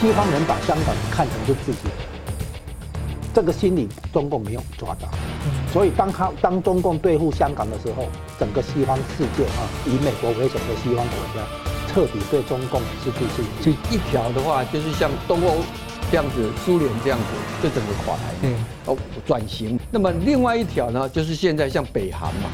[0.00, 1.90] 西方人把香港看成是自己的，
[3.34, 5.06] 这个心理中共没有抓到，
[5.70, 8.06] 所以当他当中共对付香港的时候，
[8.38, 11.46] 整个西方世界啊，以美国为首的西方国家，
[11.92, 13.62] 彻底对中共失去信心。
[13.62, 15.58] 所以一条的话，就是像东欧
[16.10, 17.24] 这样子，苏联这样子，
[17.62, 18.22] 就整个垮台。
[18.40, 18.54] 嗯，
[18.86, 18.96] 哦，
[19.26, 19.78] 转型。
[19.90, 22.48] 那么另外一条呢，就是现在像北韩嘛，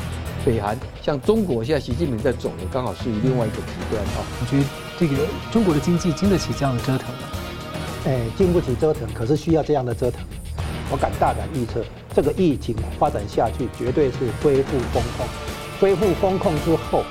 [0.44, 4.26] 北韩像中国现在习近平在走的，刚好是另外一个极端啊。
[4.40, 4.64] 我觉得
[4.98, 5.14] 这个
[5.52, 7.28] 中国的经济经得起这样的折腾吗？
[8.06, 10.20] 哎，经不起折腾，可是需要这样的折腾。
[10.90, 15.26] 我敢大胆预测，这个疫情发展下去，绝对是恢复风控。
[15.78, 17.02] 恢复风控之后，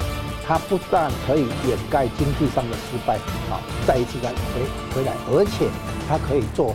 [0.47, 3.17] 它不但可以掩盖经济上的失败，
[3.51, 5.67] 啊，再一次再回回来，而且
[6.07, 6.73] 它可以做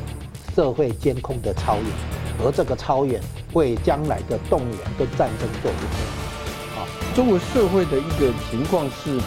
[0.55, 3.21] 社会监控的超越，而这个超越
[3.55, 6.79] 为将来的动员跟战争做准备。
[6.79, 6.87] 啊，
[7.17, 9.19] 中国社会的一个情况是。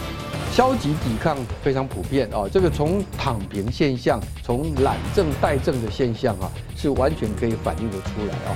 [0.53, 8.53] 消极抵抗非常普遍啊，这个从躺平现象，从懒政怠政的现象啊，是完全可以反映得出来啊。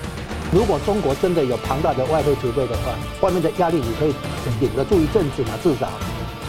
[0.53, 4.13] 如果中国真的有庞大的外汇储备的话，外面的压力你可以
[4.59, 5.89] 顶得住一阵子嘛，至少。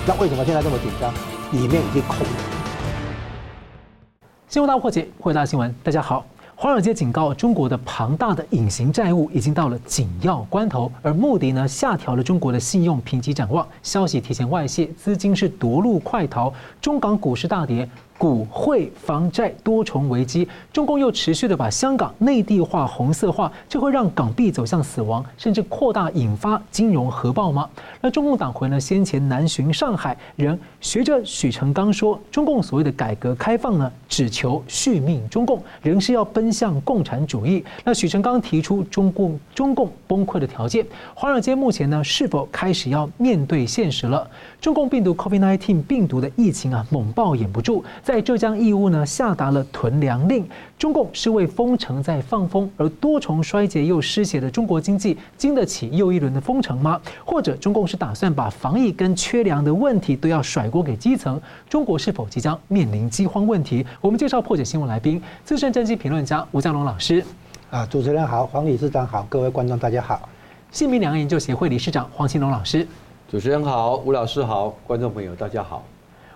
[0.06, 1.10] 那为什么现在这么紧张？
[1.52, 2.26] 里面已经空了。
[4.48, 6.26] 新闻大破解，汇大新闻，大家好。
[6.60, 17.88] 华尔街警告，中国的庞大的隐形债务已经到了紧要关头，而穆迪呢下调了中国的信用评级展望，消息提前外泄，资金是夺路快逃，中港股市大跌。
[18.18, 27.70] 股汇房债多重危机，中共又持续的把香港内地化、红色化，这会让港币走向死亡，甚至扩大引发金融核爆吗？
[28.00, 37.64] 那中共党魁呢先前南巡上海，仍学着许成刚说，中共所谓的改革开放呢，只求续命中共，仍是要奔向共产主义。
[37.84, 44.28] 那许成刚提出中共中共崩溃的条件，华尔街目前呢是否开始要面对现实了？
[44.60, 47.84] 中共病毒 COVID-19 病毒的疫情啊猛爆掩不住。
[48.08, 50.48] 在浙江义乌呢，下达了囤粮令。
[50.78, 56.98] 中共是为封城在放风，而多重衰竭又失血的中国经济经得起又一轮的封城吗？
[57.22, 61.38] 或者中共是打算把防疫跟缺粮的问题都要甩锅给基层？
[61.68, 63.84] 中国是否即将面临饥荒问题？
[64.00, 67.22] 我们介绍破解新闻来宾，资深政经评论家吴江龙老师。
[67.70, 70.26] 啊，主持人好，黄理事长好，各位观众大家好。
[70.72, 72.88] 新民两岸研究协会理事长黄庆龙老师。
[73.30, 75.84] 主持人好，吴老师好，观众朋友大家好。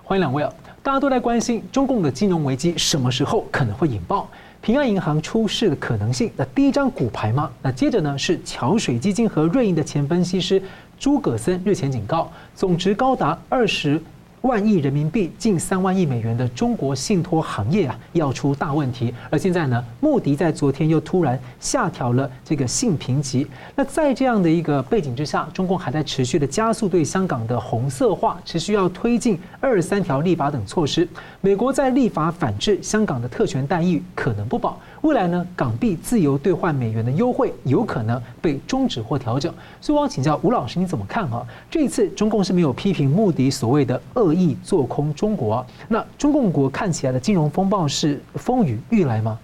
[0.04, 0.52] 欢迎两位啊！
[0.84, 4.28] 大家都在关心中共的金融危机什么时候可能会引爆？
[4.60, 7.48] 平安银行出事的可能性，那第一张骨牌吗？
[7.62, 10.60] 那接着呢是桥水基金和瑞银的前分析师
[10.98, 14.03] 诸葛森日前警告，总值高达二十。
[14.42, 19.14] 万亿人民币，近三万亿美元的中国信托行业啊，要出大问题。
[19.30, 23.47] 而现在呢，穆迪在昨天又突然下调了这个信评级。
[23.76, 31.09] 那在这样的一个背景之下，中共还在持续的加速对香港的红色化，持续要推进二三条立法等措施。
[31.41, 34.76] 美国在立法反制香港的特权待遇可能不保。
[35.02, 39.52] 未来呢，港币自由兑换美元的优惠有可能被终止或调整。
[39.80, 41.44] 所以我想请教吴老师，你怎么看啊？
[41.68, 49.38] 这一次中共是没有批评穆迪所谓的恶意做空中国，那中共国看起来的金融风暴是风雨欲来吗？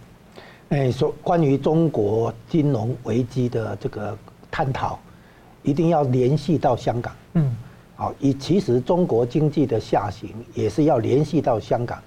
[0.68, 4.16] 哎，说关于中国金融危机的这个
[4.52, 4.97] 探讨，
[5.64, 7.12] 一定要联系到香港。
[7.32, 7.56] 嗯，
[7.97, 11.98] 好，以其实中国经济的下行也是要联系到香港。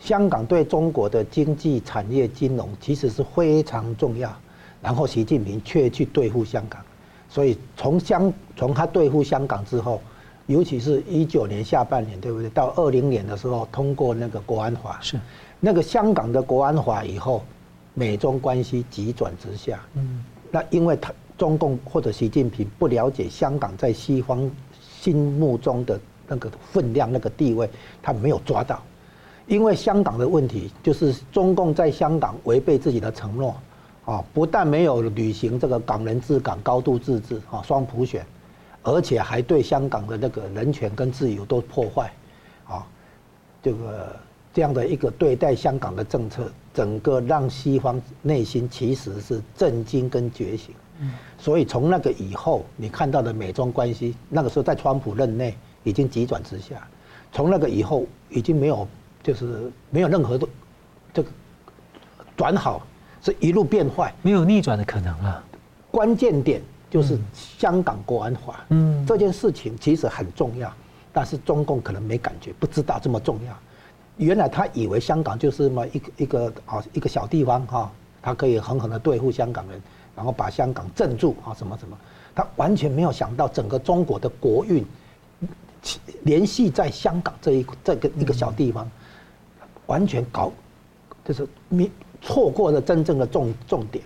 [0.00, 4.34] 香港对中国的经济产业金融其实是非常重要，
[4.80, 6.80] 然后习近平却去对付香港，
[7.28, 10.00] 所以从香从他对付香港之后，
[10.46, 12.48] 尤其是一九年下半年，对不对？
[12.50, 15.20] 到二零年的时候通过那个国安法，是
[15.60, 17.44] 那个香港的国安法以后，
[17.92, 19.78] 美中关系急转直下。
[19.94, 24.50] 嗯，那因为他中共或者习近平不了解香港在西方
[24.80, 27.68] 心目中的那个分量、那个地位，
[28.02, 28.82] 他没有抓到。
[29.50, 33.56] 因为香港的问题，就是中共在香港违背自己的承诺，
[34.04, 38.24] 啊，不但没有履行这个港人治港、高度自治、啊双普选，
[38.84, 42.12] 而且还对香港的那个人权跟自由都破坏，
[42.64, 42.86] 啊，
[43.60, 44.16] 这个
[44.54, 50.72] 这样的一个对待香港的政策，整个让西方内心其实是震惊跟觉醒。
[51.00, 56.86] 嗯，所以从那个以后，你看到的美中关系，那个时候在川普任内已经急转直下，
[57.32, 58.86] 从那个以后已经没有。
[59.22, 60.48] 就是没有任何的
[61.12, 61.30] 这个
[62.36, 62.86] 转好，
[63.22, 65.44] 是一路变坏，没有逆转的可能了。
[65.90, 70.72] 关键点就是香港国安法，嗯，这件事情其实很重要，
[71.12, 73.56] 但是中共可能没感觉，不知道这么重要。
[74.16, 77.90] 原来他以为香港就是这么一个一个啊一个小地方哈，
[78.22, 79.80] 他可以狠狠的对付香港人，
[80.16, 81.98] 然后把香港镇住啊什么什么，
[82.34, 84.84] 他完全没有想到整个中国的国运
[86.22, 88.90] 联系在香港这一这个一个小地方。
[89.90, 90.52] 完全搞
[91.24, 91.90] 就是你
[92.22, 94.04] 错过了真正的重重点。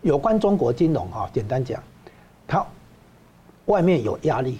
[0.00, 1.80] 有关中国金融哈，简单讲，
[2.48, 2.64] 它
[3.66, 4.58] 外面有压力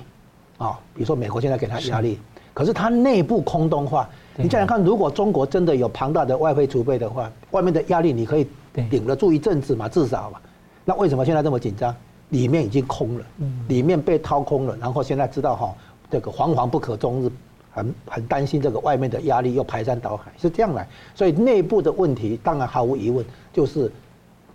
[0.59, 2.19] 啊，比如说美国现在给它压力，
[2.53, 4.07] 可是它内部空洞化。
[4.37, 8.47] 你想想看，如果中国真的有庞大的外汇储备的话，外面的压力你可以
[8.91, 10.39] 顶得住一阵子嘛，至少嘛。
[10.85, 11.95] 那为什么现在这么紧张？
[12.29, 13.25] 里面已经空了，
[13.67, 15.75] 里面被掏空了，然后现在知道哈，
[16.11, 17.31] 这个惶惶不可终日，
[17.71, 20.87] 很很担心这个外面的压力又排山倒海，是这样来。
[21.15, 23.91] 所以内部的问题当然毫无疑问就是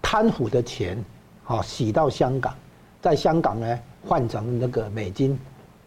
[0.02, 1.04] 贪腐的钱，
[1.44, 2.54] 好洗到香港，
[3.02, 5.38] 在香港呢换成那个美金。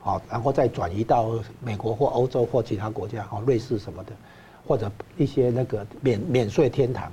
[0.00, 4.12] 好，然后再转移到美国或欧洲或其他国家，哦，瑞士什么的，
[4.66, 7.12] 或者一些那个免免税天堂，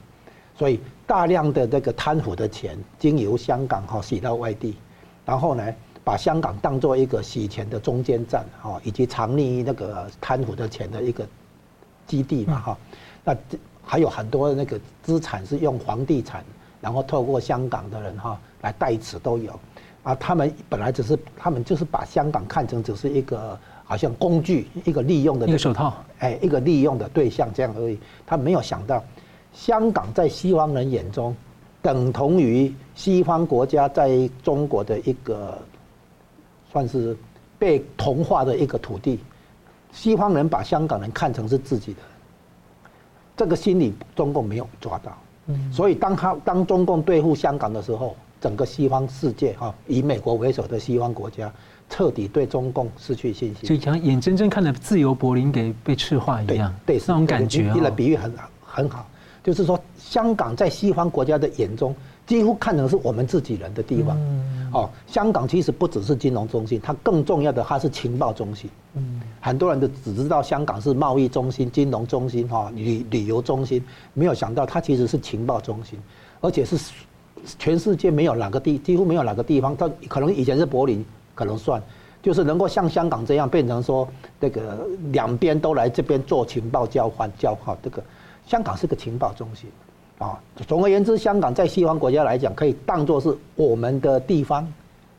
[0.55, 4.77] 所以大量的这个贪腐的钱经由香港哈洗到外地，
[5.25, 5.73] 然后呢，
[6.05, 11.27] 把香港当做一个洗钱的中间站，哈，以及藏匿那个贪腐的钱的一个
[12.05, 12.77] 基地嘛，哈，
[13.23, 13.35] 那
[13.83, 16.45] 还有很多那个资产是用房地产，
[16.79, 19.59] 然后透过香港的人哈来代持都有。
[20.03, 27.97] 啊，他们本来只是，他们就是把香港看成只是一个好像工具，一个利用的、那个、一个手套，哎，一个利用的对象这样而已。
[28.27, 29.03] 他没有想到，
[29.51, 31.35] 香港在西方人眼中，
[31.81, 35.57] 等同于西方国家在中国的一个，
[36.75, 37.15] 算是
[37.57, 39.17] 被同化的一个土地。
[39.93, 41.99] 西方人把香港人看成是自己的，
[43.37, 45.17] 这个心理中共没有抓到。
[45.45, 48.13] 嗯，所以当他当中共对付香港的时候。
[48.41, 51.51] 整个西方世界哈，以美国为首的西方国家
[51.89, 57.71] 彻底对中共失去信心，就像眼睁睁看着自由柏林给被赤化一样，对，那种感觉。
[57.73, 58.31] 你的比喻很
[58.63, 59.07] 很好，
[59.45, 61.95] 就是说香港在西方国家的眼中，
[62.25, 64.17] 几乎看成是我们自己人的地方。
[64.73, 68.67] 哦，香港其实不只是金融中心，它更重要的，它是情报中心。
[68.95, 73.81] 嗯，很多人都只知道香港是贸易中心、金融中心、哈旅旅游中心，
[74.13, 75.99] 没有想到它其实是情报中心，
[76.41, 76.75] 而且是。
[77.59, 81.05] 全世界没有哪个地，几乎没有哪个地方，它可能以前是柏林，
[81.35, 81.79] 可能算，
[82.23, 84.07] 就是能够像香港这样变成说，
[84.41, 84.79] 这个
[85.11, 87.77] 两边都来这边做情报交换交换。
[87.83, 88.03] 这个
[88.45, 89.69] 香港是个情报中心，
[90.19, 94.71] 啊，总而言之，香港在西方国家来讲，可以当作是我们的地方，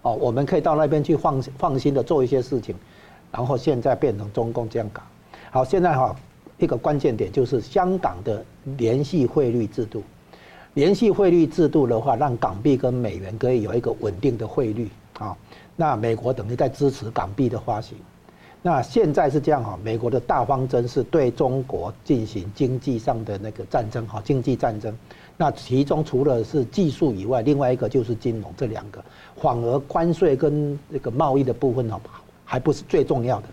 [0.03, 2.75] 哦，我们可以到那边去放放心的做一些事情，
[3.33, 5.03] 然后现在变成中共这样搞。
[5.51, 6.15] 好，现在哈
[6.59, 8.45] 一个关键点就是香港的
[8.79, 10.03] 联系汇率制度。
[10.75, 15.37] 联系汇率制度的话，让港币跟美元可以有一个稳定的汇率啊。
[15.75, 17.97] 那美国等于在支持港币的发行。
[18.67, 24.93] 那现在是这样哈，美国的大方针是对中国进行经济上的那个战争哈，经济战争。
[25.37, 29.01] 那其中除了是技术以外，另外一个就是金融这两个，
[29.37, 32.01] 反而关税跟那个贸易的部分哦，
[32.45, 33.47] 还不是最重要的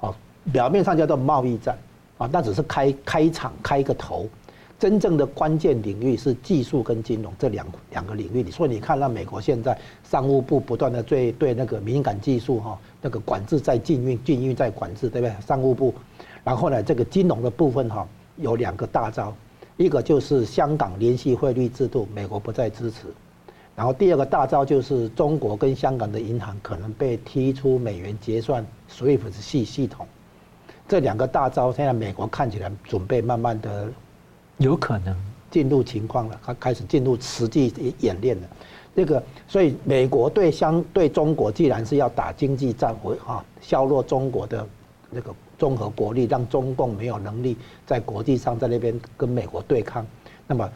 [0.00, 0.12] 哦。
[0.52, 1.78] 表面上叫做贸易战
[2.16, 4.26] 啊，那只是开开场开个头。
[4.78, 8.48] 真正的关键领域是技术跟金融这两两个领域。
[8.48, 15.34] 所以你看到美国现在商务部不断的对对那个敏感技术哈那个管制在禁运，禁运在管制，对不对？
[15.44, 15.92] 商务部，
[16.44, 19.34] 然后呢，这个金融的部分哈有两个大招，
[19.76, 23.08] 一个就是香港联系汇率制度，美国不再支持，
[23.74, 30.06] 然后第二个大招就是中国跟香港的银行可能被踢出美元结算 SWIFT 系系统，
[30.86, 33.88] 这两个大招现在美国看起来准备慢慢的。
[34.58, 35.16] 有可能
[35.50, 38.48] 进入情况了，他开始进入实际演练了。
[38.94, 44.66] 这个，所以美国对相对中国，既然是要打经济战，会哈削弱中国的
[45.08, 47.56] 那个综合国力，让中共没有能力
[47.86, 50.04] 在国际上在那边跟美国对抗。
[50.48, 50.68] 那么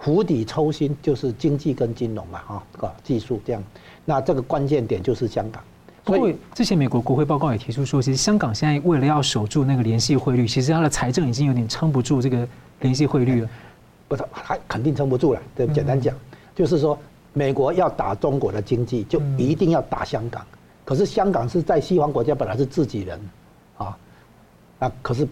[0.00, 3.62] 釜底抽薪就是经济跟金融嘛，哈，个技术这样。
[4.04, 5.62] 那这个关键点就是香港。
[6.04, 12.48] 所以之前美国国会报告也提出说，其实香港现在为了要守住那个联系汇率，其实它的财政已经有点撑不住这个。
[12.80, 13.48] 联系汇率了，
[14.06, 15.42] 不是还肯定撑不住了。
[15.54, 16.14] 对，简单讲，
[16.54, 16.98] 就是说，
[17.32, 20.44] 美国要打中国的经济，就一定要打香港。
[20.84, 23.20] 可是香港是在西方国家本来是自己人，
[23.76, 23.98] 啊，
[24.78, 25.26] 啊，可是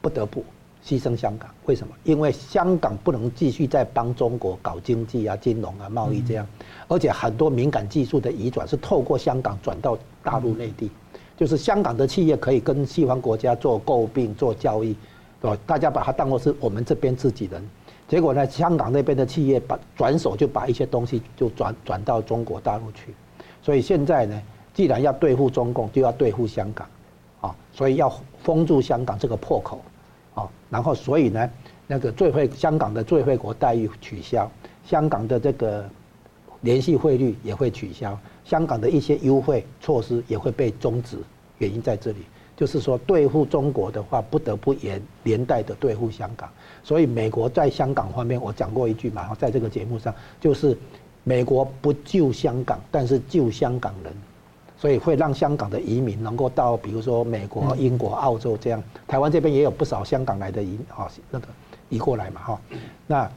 [0.00, 0.44] 不得不
[0.84, 1.50] 牺牲香港。
[1.66, 1.92] 为什么？
[2.04, 6.46] 因为香港不能继续再帮中国搞经济啊、金融啊、贸易这样，
[6.86, 10.90] 而且很多敏感技术的移转是透过香港转到大陆内地，
[11.36, 14.94] 就是香港的企业可以跟西方国家做购并、做交易。
[15.40, 17.66] 对，大家把它当做是我们这边自己人，
[18.06, 23.14] 结果呢，香港那边的企业把转手就把一些东西就转转到中国大陆去，
[23.62, 24.42] 所以现在呢，
[24.74, 26.86] 既然要对付中共，就要对付香港，
[27.40, 29.80] 啊，所以要封住香港这个破口，
[30.34, 31.50] 啊，然后所以呢，
[31.86, 34.50] 那个最惠香港的最惠国待遇取消，
[34.84, 35.88] 香港的这个
[36.60, 41.16] 联系汇率也会取消，香港的一些优惠措施也会被终止，
[41.56, 42.18] 原因在这里。
[42.60, 46.46] 就是说对付中国的话，不得不连连带的对付香港。
[46.84, 50.76] 所以美国在香港方面，我讲过一句嘛，在这个节目上，就是
[51.24, 54.12] 美国不救香港，但是救香港人，
[54.76, 58.82] 所以会让香港的移民能够到，比如说美国、英国、澳洲这样。
[59.08, 61.48] 台湾这边也有不少香港来的移啊，那个
[61.88, 62.60] 移过来嘛哈。
[63.06, 63.30] 那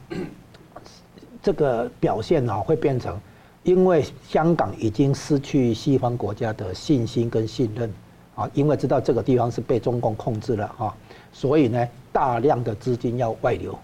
[1.42, 3.18] 这个表现呢，会变成，
[3.62, 7.90] 因为香港已经失去西方国家的信心跟信任
[8.34, 10.94] 啊，因为知道这个地方是被中共控制了哈，
[11.32, 11.86] 所以呢。
[12.14, 13.76] 大量的资金要外流，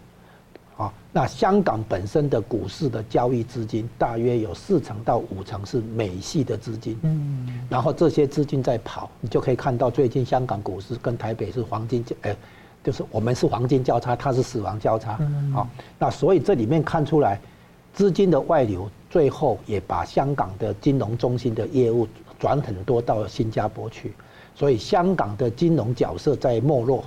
[0.76, 12.36] 啊，那香港本身的股市的交易资金大约有四成到五成是美系的资金，嗯，然后这些资金在跑，你就可以看到最近香港股市跟台北是黄金，哎，
[12.84, 15.18] 就是我们是黄金交叉，它是死亡交叉，
[15.56, 17.40] 啊，那所以这里面看出来，
[17.92, 22.06] 资金的外流，最后也把香港的金融中心的业务
[22.38, 24.14] 转很多到新加坡去，
[24.60, 27.02] 所以香港的金融角色在没落。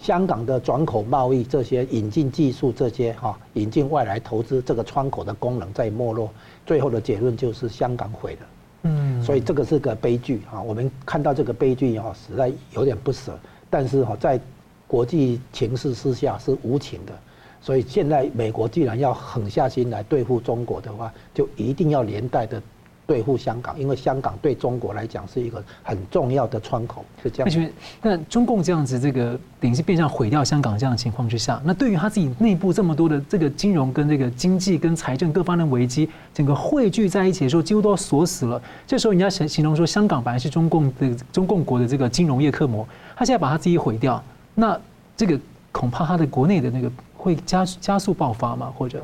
[0.00, 6.28] 香港的转口贸易，这些引进技术，这些哈引进外来投资，这个窗口的功能在没落，
[6.66, 8.38] 最后的结论就是香港毁了。
[8.82, 10.60] 嗯，所以这个是个悲剧啊。
[10.60, 13.38] 我们看到这个悲剧哈，实在有点不舍。
[13.70, 14.40] 但是哈，在
[14.88, 17.12] 国际情势之下是无情的，
[17.60, 22.60] 所以现在美国既然要狠下心来对付中国的话，就一定要连带的。
[23.06, 27.70] 对付香港，因为香港对中国来讲是一个很重要的窗口，是这样。
[28.02, 38.60] 那中共这样子，这个等于是变相毁掉香港这样的情况之下，那对于他自己内部这么多的这个金融跟这个经济跟财政各方的危机，整个汇聚在一起的时候，几乎都要锁死了。
[38.88, 44.20] 这时候人家形形容说，香港本来是中共的中共国的这个金融业刻模，他现在把他自己毁掉，
[44.56, 44.76] 那
[45.16, 45.38] 这个
[45.70, 48.72] 恐怕他的国内的那个会加加速爆发吗？
[48.76, 49.00] 或者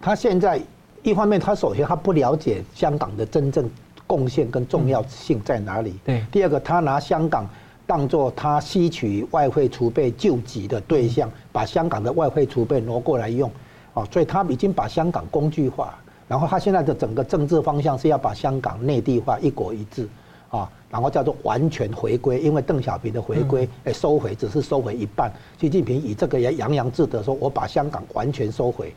[0.00, 0.62] 他现在？
[1.02, 3.68] 一方面，他首先他不了解香港的真正
[4.06, 5.94] 贡献跟重要性在哪里。
[6.04, 6.24] 对。
[6.30, 7.48] 第二个，他拿香港
[7.86, 13.50] 当做他吸取外汇储备救急的对象，把香港的外汇储备挪过来用，
[13.94, 15.94] 哦，所以他已经把香港工具化。
[16.28, 20.08] 然后他现在的整个政治方向是要把香港内地化，一国一制，
[20.48, 22.38] 啊，然后叫做完全回归。
[22.40, 25.32] 因为邓小平的回归，哎，收回只是收回一半。
[25.58, 28.94] 习近平以这个也洋洋自得说：“我把香港完全收回。”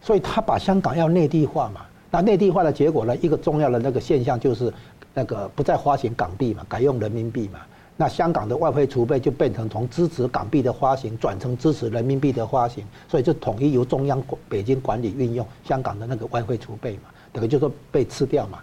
[0.00, 3.16] 所以他把香港要内地化嘛，那内地化的结果呢？
[3.18, 4.72] 一个重要的那个现象就是，
[5.12, 7.60] 那个不再发行港币嘛，改用人民币嘛。
[7.96, 18.60] 那香港的外汇储备就变成从支持港币的发行转成支持人民币的发行，所以就统一由中央北京管理运用香港的那个外汇储备嘛，等于就是说被吃掉嘛。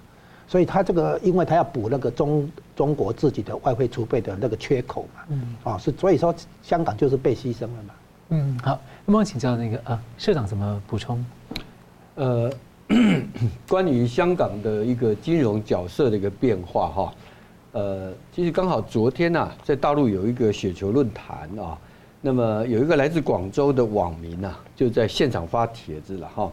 [0.48, 7.94] 所以他这个，因为他要补那个中中国自己的外汇储备的那个缺口嘛，嗯，啊，是所以说香港就是被牺牲了嘛。
[8.30, 11.24] 嗯，好，那么请教那个啊，社长怎么补充？
[12.16, 12.52] 呃，
[13.68, 17.14] 关于香港的一个金融角色的一个变化哈，
[17.74, 21.78] 呃，其实刚好昨天呐、啊，在大陆有一个雪球论坛啊，
[22.20, 26.52] 那么有一个来自广州的网民呐、啊，就在现场发帖子了哈。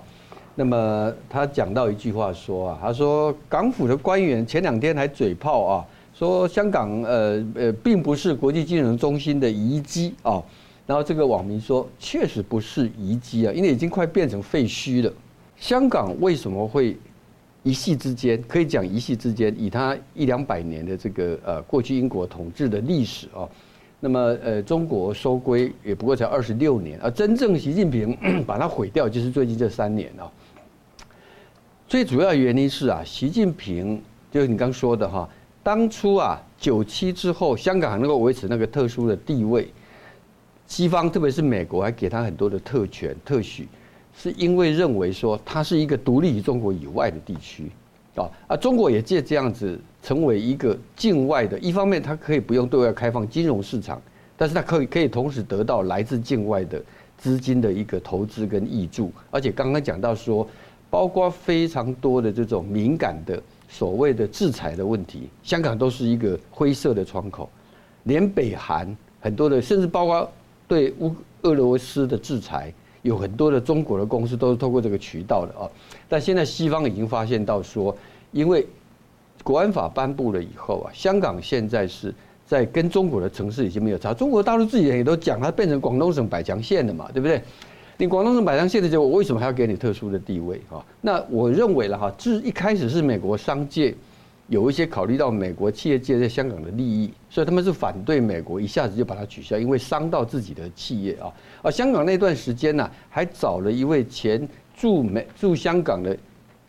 [0.55, 10.43] 那么他讲到一句话说啊，他说港府的官员前两天还嘴炮啊，说香港呃呃并不是国际金融中心的遗迹啊。
[10.85, 15.13] 然后这个网民说，确实不是遗迹啊，因为已经快变成废墟了。
[15.57, 16.97] 香港为什么会
[17.63, 23.49] 一夕之间，可以讲一夕之间，以它一两百年的这个呃过去英国统治的历史啊，
[24.01, 30.27] 那么呃中国收归也不过才二十六年，而真正习近平 把它毁掉，就是最近这三年啊。
[31.87, 35.29] 最主要原因是啊，习近平就是你刚说的哈，
[35.63, 39.73] 当初啊九七之后，香港还能够维持那个特殊的地位。
[40.73, 43.69] 西方特别是美国还给他很多的特权特许，
[44.17, 47.71] 是因为认为说它是一个独立于中国以外的地区，
[48.15, 54.01] 啊，而中国也借这样子成为一个境外的，一方面它可以不用对外开放金融市场，
[54.35, 56.83] 但是它可以可以同时得到来自境外的
[57.19, 60.49] 资金的一个投资跟挹注，而且刚刚讲到说，
[60.89, 63.39] 包括非常多的这种敏感的
[63.69, 67.47] 所谓的制裁的问题，香港都是一个灰色的窗口，
[68.05, 70.27] 连北韩很多的，甚至包括。
[70.73, 75.69] 对乌俄罗斯的制裁，有很多的中国的公司都是透过这个渠道的啊。
[76.09, 77.95] 但现在西方已经发现到说，
[78.31, 78.67] 因为
[79.45, 82.15] 国安法颁布了以后啊，香港现在是
[82.47, 84.15] 在跟中国的城市已经没有差。
[84.15, 87.43] 中国大陆自己人也都讲，它变成广东省百强县了嘛，对不对？
[87.99, 90.83] 你广东省百强县的结果，为什么还要给你特殊的地位啊？
[91.03, 93.95] 那我认为了哈，自一开始是美国商界。
[94.53, 101.33] 有一些考虑到美国企业界在香港的利益，所以他们是反对美国一下子就把它取消，因为伤到自己的企业啊。
[101.63, 106.15] 而香港那段时间呢，还找了一位前驻美驻香港的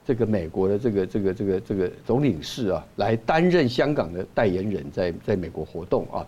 [0.05, 6.25] 这个美国的这个这个这个这个总领事啊，来担任香港的代言人，在在美国活动啊。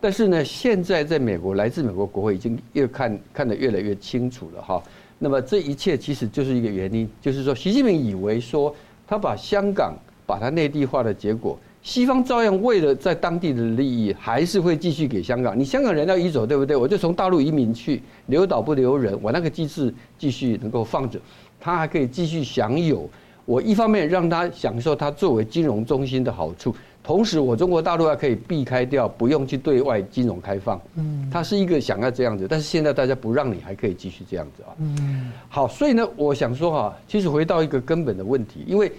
[0.00, 4.80] 但是呢，现在在美国，来自美国国会已经越看看得越来越清楚了哈。
[5.18, 8.72] 那么这一切其实就是一个原因，就是说习近平以为说
[9.04, 15.58] 他把香港把它内地化的结果，西方照样为了在当地的利益，还是会继续给香港。
[15.58, 16.76] 你香港人要移走，对不对？
[16.76, 21.20] 我就从大陆移民去，留岛不留人，我那个机制继续能够放着，
[21.60, 23.08] 他还可以继续享有。
[23.44, 26.74] 我一方面让他享受他作为金融中心的好处。
[27.02, 30.80] 同时，我中国大陆还可以避开掉，不用去对外金融开放。
[30.94, 34.70] 嗯，他是一个想要这样子，但是现在大家不让你，还可以继续这样子啊。
[34.78, 38.92] 嗯，好，所以呢，我想说哈，其实回到一个根本的问题，因为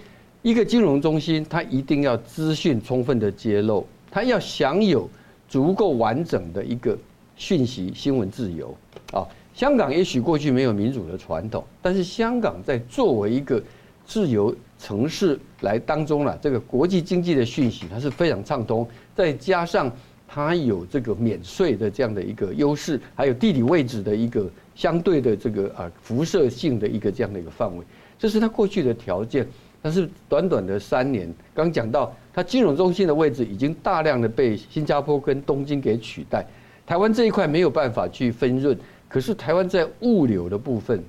[0.44, 5.08] 一个金融中心，它一定要资讯充分的揭露，它要享有
[5.48, 6.94] 足够完整的一个
[7.34, 8.76] 讯息新闻自由
[9.10, 9.26] 啊。
[9.54, 13.58] 香港也许过去没有民主的传统，但是香港在作为一个
[14.04, 18.86] 自由城市来当中了，这个国际经济的讯息它是非常畅通，
[19.16, 19.90] 再加上
[20.28, 27.82] 它有这个免税的这样的一个优势，还有地理位置的一个相对的这个啊辐射性的一个这样的一个范围，
[28.18, 29.48] 这是它过去的条件。
[29.84, 36.42] 但是短短的三年，刚讲到它金融中心的位置已经大量的被新加坡跟东京给取代，
[36.86, 38.74] 台湾这一块没有办法去分润，
[39.10, 41.04] 可是台湾在物流的部分，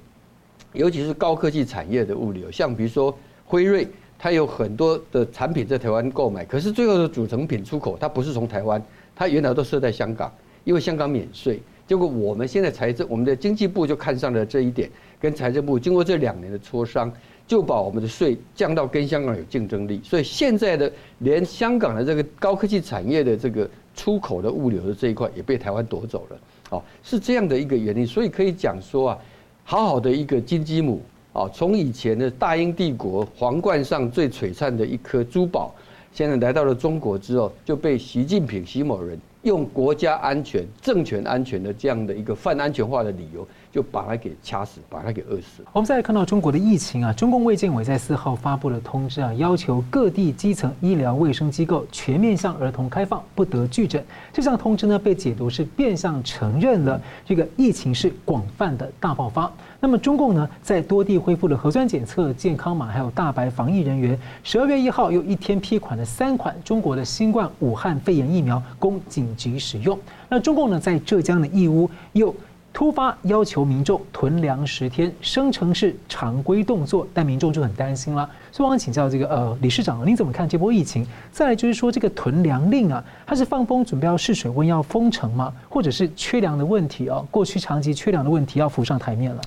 [0.74, 3.18] 尤其是高科技产业的物流，像比如说。
[3.48, 8.84] 辉瑞，它有很多的产品在台湾购买，可是最后的组成品出口，它不是从台湾，
[9.16, 11.62] 它原来都设在香港，因为香港免税。
[11.86, 14.90] 结果我们现在财政，我们的经济部就看上了这一点，
[15.20, 17.14] 跟财政部经过这两年的磋商，
[17.48, 20.02] 就把我们的税降到跟香港有竞争力。
[20.04, 26.40] 所以现在的连香港的这个高科技产业的这个出口的物流的这一块也被台湾夺走了。
[26.72, 29.18] 哦，是这样的一个原因，所以可以讲说啊，
[29.64, 31.02] 好好的一个金鸡母。
[31.34, 35.76] 啊，从以前的大英帝国皇冠上最璀璨的一颗珠宝，
[36.14, 43.48] 现在来到了中国之后，就被习近平习某人用国家安全、政权安全的这样的一个泛安全化的理由。
[43.76, 45.62] 就把它给掐死，把它给饿死。
[45.74, 54.02] 我们再来看到中国的疫情啊，中共卫健委在四号发布了通知啊，要求各地基层医疗卫生机构全面向儿童开放，不得拒诊。
[54.32, 59.52] 这项通知呢，被解读是变相承认了这个疫情是广泛的大爆发。
[59.86, 64.18] 那么中共呢，在多地恢复了核酸检测、健康码，还有大白防疫人员。
[64.44, 69.96] 十二月一号又一天批款了三款中国的新冠武汉肺炎疫苗供紧急使用。
[70.28, 72.36] 那中共呢，在浙江的义乌又。
[72.74, 78.30] 突发要求民众囤粮十天，声称是常规动作，但民众就很担心了。
[78.52, 81.08] 所以我想请教这个呃理事长，您怎么看这波疫情？
[81.32, 85.54] 再来就是说这个囤粮令啊，它是放风准备要试水温要封城吗？
[85.70, 87.24] 或者是缺粮的问题啊？
[87.32, 89.42] 过去长期缺粮的问题要浮上台面了。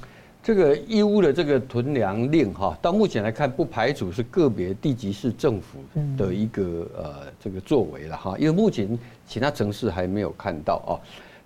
[0.48, 5.78] 这个义乌的这个囤粮令哈，到目前来看不排除是个别地级市政府
[6.16, 10.96] 的一个呃这个作为了哈，因为目前其他城市还没有看到啊。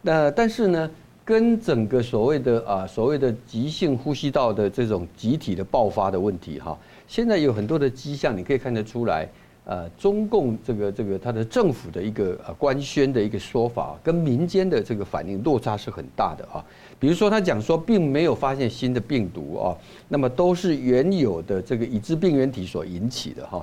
[0.03, 0.89] 那但是呢？
[1.25, 9.29] 跟整个所谓的啊所谓的急性呼吸道的这种集体的爆发的问题哈，现在有很多的迹象，你可以看得出来，
[9.65, 16.65] 呃，中共这个这个它的政府的一个呃官宣的一个说法，跟民间的这个反应落差是很大的啊。
[17.03, 23.61] 比如说他讲说，并没有发现新的病毒啊，那么都是原有的这个已知病原体所引起的哈。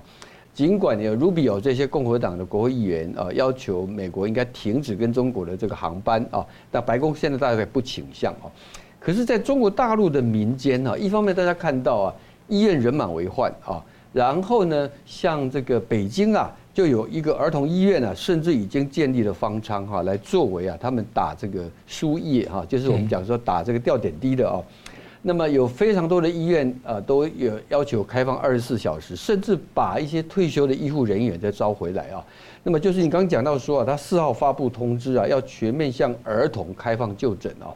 [0.53, 8.51] 尽管有 Rubio 这些共和党的国会议员啊，要求美国应该停止跟中国的这个航班啊，但白宫现在大概不倾向啊。
[8.99, 12.13] 可是，在中国大陆的民间啊，一方面大家看到啊，
[12.49, 24.61] 医院人满为患啊，然后呢，像这个北京啊，就有一个儿童医院啊，甚至已经建立了方舱哈，来作为啊，他们打这个输液哈，就是我们讲说打这个吊点滴的啊。
[25.21, 32.23] 那么有非常多的医院啊，都有要求开放二十四小时，甚至把一些退休的医护人员再招回来啊。
[32.63, 37.67] 那么就是你刚刚讲到说啊，他四号发布通知啊，要全面向儿童开放就诊啊。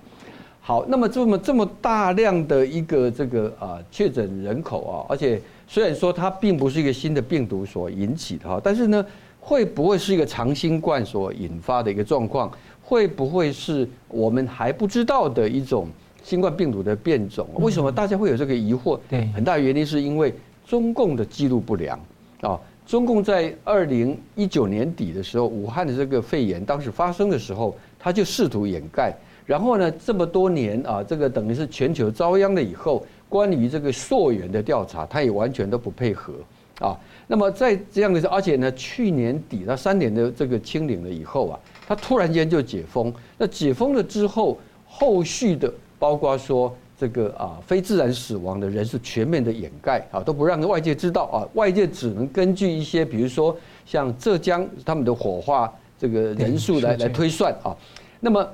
[0.62, 5.42] 好，那么这么这么大量的一个这个啊确诊人口啊，而且
[5.74, 9.04] 虽然说它并不是一个新的病毒所引起的哈，但是呢，
[9.40, 12.52] 会不会是一个长新冠所引发的一个状况？
[12.80, 15.88] 会不会是我们还不知道的一种？
[16.22, 19.00] 新冠病毒的变种，为什么大家会有这个疑惑？
[19.10, 20.32] 对，很大原因是因为
[20.64, 22.00] 中共的记录不良
[22.42, 22.62] 啊。
[22.86, 29.12] 中共在二零一九年底的时候，武汉的这个肺炎当时发生的时候，他就试图掩盖。
[29.44, 36.36] 然后呢，这么多年啊，这个等于是全球遭殃了以后，关于这个溯源的调查，他也完全都不配合
[36.78, 36.96] 啊。
[37.26, 43.12] 那么在这样的，而且呢，去年底他三年的这个清零了以后啊，他突然间就解封。
[43.36, 45.74] 那解封了之后，后续的。
[45.98, 57.76] 包括说这个啊，非自然死亡的人是全面的掩盖啊，都不让外界知道啊，外界只能根据一些，比如说像浙江他们的火化这个人数来来推算啊。
[58.20, 58.48] 那么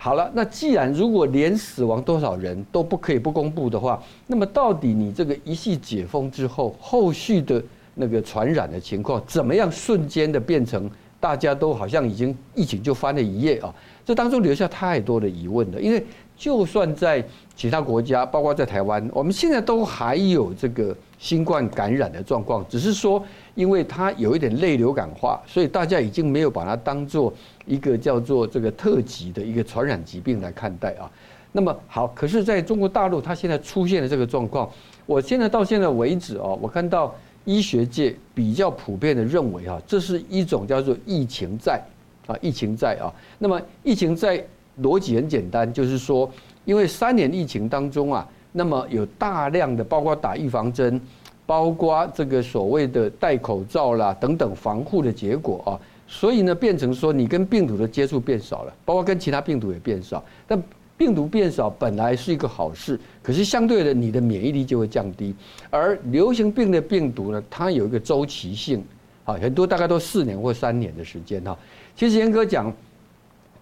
[0.00, 7.60] 好了，那既然如果连死亡多少人都不可以不公布的话，那么到底你这个一系解封之后，后续的
[7.96, 13.74] 那个传染的情况怎么样瞬间的变成大家都好像已经疫情就翻了一页啊？
[14.04, 16.06] 这当中留下太多的疑问了，因为
[16.36, 17.22] 就算在
[17.56, 23.22] 其他国家，包括在台湾，我们现在都还有这个新冠感染的状况，只是说
[23.54, 27.32] 因为它有一点类流感化，所以大家已经没有把它当做
[27.66, 31.10] 一个叫做这个特级的一个传染疾病来看待啊。
[31.50, 34.70] 那么好，可是在中国大陆，它现在出现了这个状况，
[35.06, 41.82] 我现在到现在为止哦，我看到医学界比较普遍的认为啊，这是一种叫做疫情在
[42.26, 43.12] 啊，疫情在啊。
[43.38, 44.44] 那么疫情在
[44.82, 46.30] 逻辑很简单，就是说。
[46.64, 51.00] 因为三年疫情当中啊，那么有大量的包括打预防针，
[51.46, 55.70] 包括这个所谓的戴口罩啦等等防护的结果啊，
[56.06, 60.24] 所以呢变成说你跟病毒的接触变少了，包括跟其他病毒也变少。
[60.46, 60.60] 但
[60.96, 65.34] 病毒变少本来是一个好事，可是相对的你的免疫力就会降低。
[65.70, 68.82] 而流行病的病毒呢，它有一个周期性，
[69.24, 71.56] 啊，很多大概都四年或三年的时间哈。
[71.94, 72.72] 其实严格讲。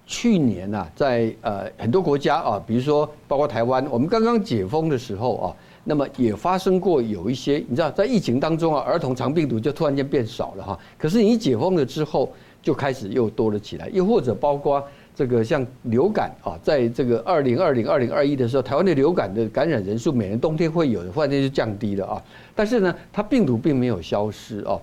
[0.07, 10.79] 去年呐，在呃很多国家啊，比如说包括台湾，我们刚刚解封的时候啊，那么也发生过有一些，你知道，在疫情当中啊，儿童肠病毒就突然间变少了哈。
[10.97, 13.89] 可是你解封了之后，就开始又多了起来。
[13.93, 14.81] 又或者包括
[15.13, 22.23] 这个像流感啊，在这个二零二零二零二一的时候，台湾的流感的感染人数每年冬天会有的，忽然间就降低了啊。
[22.55, 24.81] 但是呢，它病毒并没有消失哦。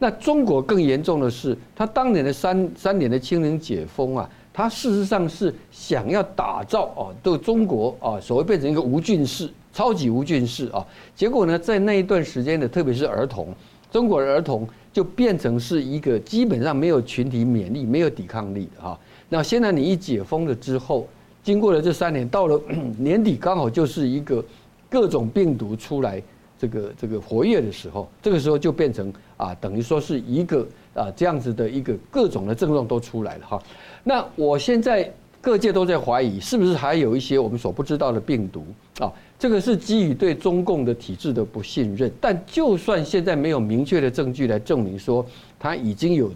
[0.00, 4.28] 那中国更严重的是，它当年的三三年的清零解封啊。
[4.56, 10.86] 他事实上是想要打造啊，对中国啊，所谓变成一个无菌室，超级无菌室啊。
[11.16, 13.52] 结果呢，在那一段时间的，特别是儿童，
[13.90, 18.96] 中国的儿童就变成是一个基本上没有群体免疫、没有抵抗力的哈。
[19.28, 21.08] 那现在你一解封了之后，
[21.42, 22.60] 经过了这三年，到了
[22.96, 24.44] 年底刚好就是一个
[24.88, 26.22] 各种病毒出来
[26.58, 33.62] 这个这个活跃的时候，这个时候就变成啊，等于说是一个啊这样子的一个各种的症状都出来了哈。
[34.02, 38.64] 那我现在各界都在怀疑，是不是还有一些我们所不知道的病毒
[38.98, 39.12] 啊？
[39.38, 42.10] 这个是基于对中共的体制的不信任。
[42.20, 45.26] 但就算现在没有明确的证据来证明说
[45.58, 46.32] 它已经有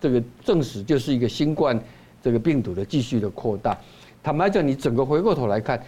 [0.00, 1.78] 这个证实，就是一个新冠
[2.22, 3.76] 这个病毒的继续的扩大。
[4.22, 5.80] 坦白讲，你整个回过头来看，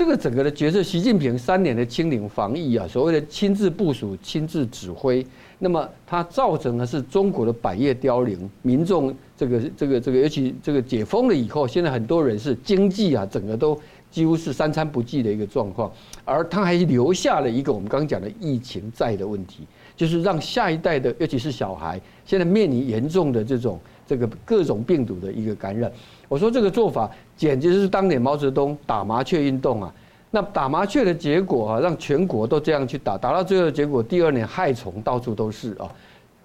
[0.00, 5.22] 这个整个的决策，习近平三年的清零防疫啊，所谓的亲自部署、亲自指挥。
[5.58, 13.78] 那么它造成的是中国的百业凋零，民众这个这个这个，尤其这个解封了以后，现在很多人是经济啊，整个都
[14.10, 15.92] 几乎是三餐不继的一个状况，
[16.24, 23.78] 而他还留下了一个我们刚刚讲的疫情在的问题，就是让下一代的，尤其是小孩，现在面临严重的这种
[24.10, 25.88] 这个各种病毒的一个感染。
[26.28, 29.94] 我说这个做法简直是当年毛泽东打麻雀运动啊。
[30.32, 35.88] 那打麻雀的结果啊，让全国都这样去打，打到最后的结果，第二年害虫到处都是啊，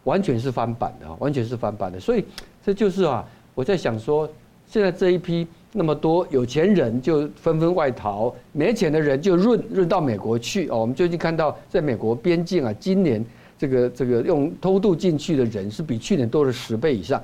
[0.04, 2.00] 完全是翻版的啊，完全是翻版的。
[2.00, 2.24] 所以
[2.64, 3.26] 这就是啊，
[3.56, 4.30] 我在想说，
[4.68, 10.82] 现在这一批那么多有钱人就纷纷外逃，没钱的人就润润到美国去哦。
[10.82, 13.26] 我们最近看到在美国边境啊，今年
[13.58, 17.22] 这个这个用偷渡进去的人是比去年多了十倍以上，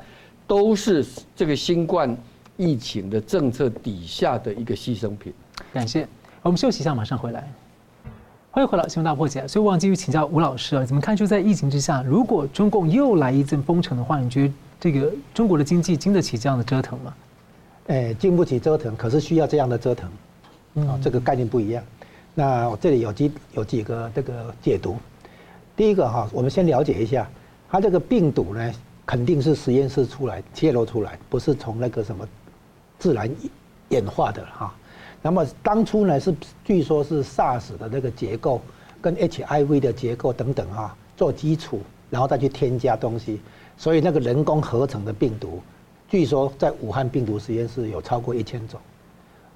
[0.51, 2.13] 都是这个新冠
[2.57, 5.31] 疫情的政策底下的一个牺牲品。
[5.71, 6.05] 感谢。
[6.41, 7.49] 我们休息一下，马上回来。
[8.51, 9.47] 欢迎回来，新闻大破解。
[9.47, 11.15] 所以，我想继续请教吴老师啊，怎么看？
[11.15, 17.13] 就在疫情之下，如果中共又来一阵封城的话，你觉得这个中国的经济经得起这样的折腾吗？
[17.87, 20.11] 哎，经不起折腾，可是需要这样的折腾。
[20.85, 21.81] 啊，这个概念不一样。
[22.35, 24.97] 那我这里有几有几个这个解读。
[25.77, 27.25] 第一个哈，我们先了解一下，
[27.69, 28.69] 它这个病毒呢，
[29.12, 32.26] 肯定是实验室出来泄露出来，不是从那个什么
[32.97, 33.30] 自然
[33.89, 34.74] 演化的哈。
[35.21, 38.62] 那么当初呢，是据说是 SARS 的那个结构
[39.02, 43.41] 跟 HIV 的结构等等啊做基础，然后再去添加东西，
[43.76, 45.62] 所以那个人工合成的病毒，
[46.08, 48.80] 据说在武汉病毒实验室有超过一千种，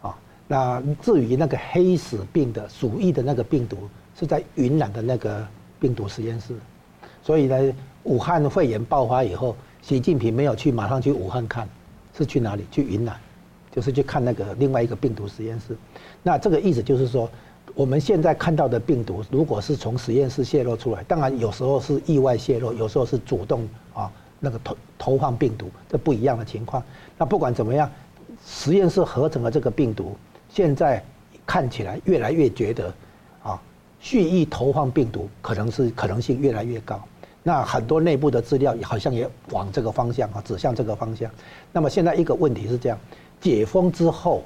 [0.02, 0.18] 啊，
[0.50, 3.89] 那至于那个黑死病的鼠疫的那个病毒
[4.20, 5.48] 是在云南的那个
[5.80, 6.54] 病毒实验室，
[7.24, 7.74] 所以呢，
[8.06, 11.70] 武汉肺炎爆发以后，习近平没有去马上去武汉看，
[12.18, 12.65] 是去哪里？
[12.72, 13.15] 去云南。
[13.72, 15.76] 就是去看那个另外一个病毒实验室，
[16.24, 17.30] 那这个意思就是说，
[17.74, 26.82] 我们现在看到的病毒，如果是从实验室泄露出来，当然有时候是意外泄露，有时候是主动啊那个投投放病毒，这不一样的情况。
[27.18, 27.91] 那不管怎么样，
[28.48, 30.15] 实验室合成的这个病毒，
[30.48, 31.04] 现在
[31.46, 32.94] 看起来越来越觉得
[33.44, 33.62] 啊
[34.00, 37.04] 蓄意投放病毒可能是可能性越来越高。
[37.47, 41.29] 那很多内部的资料好像也往这个方向啊，指向这个方向。
[41.71, 42.97] 那么现在一个问题是这样：
[43.39, 44.43] 解封之后，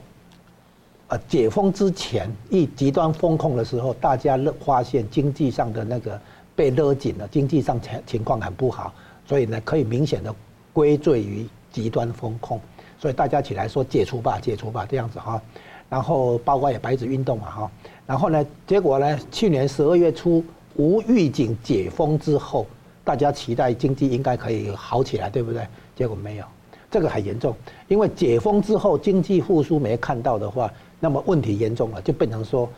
[1.08, 6.20] 呃，解封之前一极端风控的时候，大家发现经济上的那个
[6.58, 8.94] 被勒紧了，经济上情情况很不好，
[9.26, 10.36] 所以呢，可以明显的
[10.74, 12.60] 归罪于极端风控，
[13.00, 15.42] 所以大家起来说解除吧，解除吧这样子哈。
[15.90, 17.72] 然后包括也白纸运动嘛哈。
[18.06, 20.44] 然后呢，结果呢，去年十二月初
[20.76, 22.68] 无预警解封之后。
[23.10, 25.68] 大家期待经济应该可以好起来，对不对？
[25.96, 26.46] 结果没有，
[26.92, 27.56] 这个很严重。
[27.88, 32.70] 因为解封之后经济复苏没看到的话，那么问题严重了，就变成说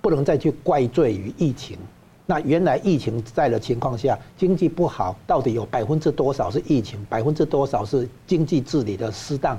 [0.00, 1.76] 不能再去怪罪于疫情。
[2.24, 9.58] 那原来疫情在的情况下，经济不好，到底有百分之多少是疫情，百分之多少是经济治理的失当，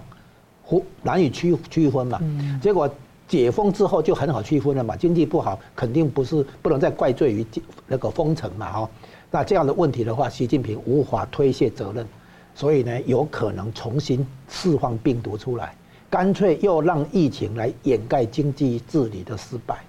[0.64, 2.22] 或难以区区分嘛？
[2.62, 2.90] 结果
[3.28, 4.96] 解封之后就很好区分了嘛。
[4.96, 7.46] 经济不好，肯定不是不能再怪罪于
[7.86, 8.90] 那个封城嘛，哈。
[9.36, 12.08] 那这样的问题的话，习近平无法推卸责任，
[12.56, 15.76] 所以呢，有可能重新释放病毒出来，
[16.10, 19.80] 干脆又让疫情来掩盖经济治理的失败。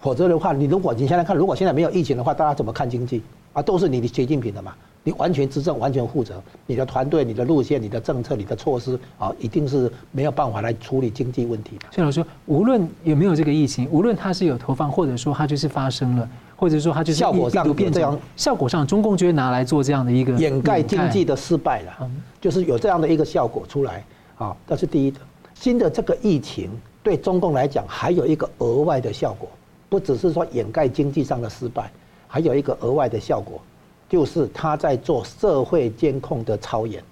[0.00, 3.62] 否则的话，你如果你现在看，如果现在没有疫情的话，大家怎么看经济啊？
[3.62, 11.78] 都是你的习近平的嘛，你完全执政，完全负责，你的团队、你的路线、你的政策、你的措施啊，一定是没有办法来处理经济问题。
[11.90, 16.28] 谢老师，无论有没有这个疫情，无论它是有投放，或者说它就是发生了。
[16.60, 24.04] 或者说，它就是效果上变这样，效果上，中共就会拿来做这样的一个掩盖经济的失败了，就是有这样的一个效果出来
[24.36, 24.56] 啊。
[24.66, 25.20] 这是第一的，
[25.54, 26.68] 新的这个疫情
[27.00, 29.48] 对中共来讲还有一个额外的效果，
[29.88, 31.88] 不只是说掩盖经济上的失败，
[32.26, 33.62] 还有一个额外的效果，
[34.08, 37.02] 就是他在做社会监控的操演，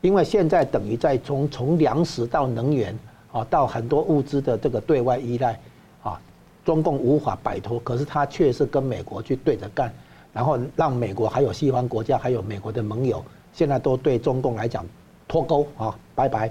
[0.00, 2.98] 因为现在等于在从从粮食到能源
[3.30, 5.58] 啊，到很多物资的这个对外依赖
[6.02, 6.20] 啊。
[6.64, 9.92] 中共无法摆脱，可是他却是跟美国去对着干，
[10.32, 13.20] 然后让美国还有西方国家还有美国的盟友，
[13.52, 14.86] 现在都对中共来讲
[15.26, 16.48] 脱钩啊，拜拜，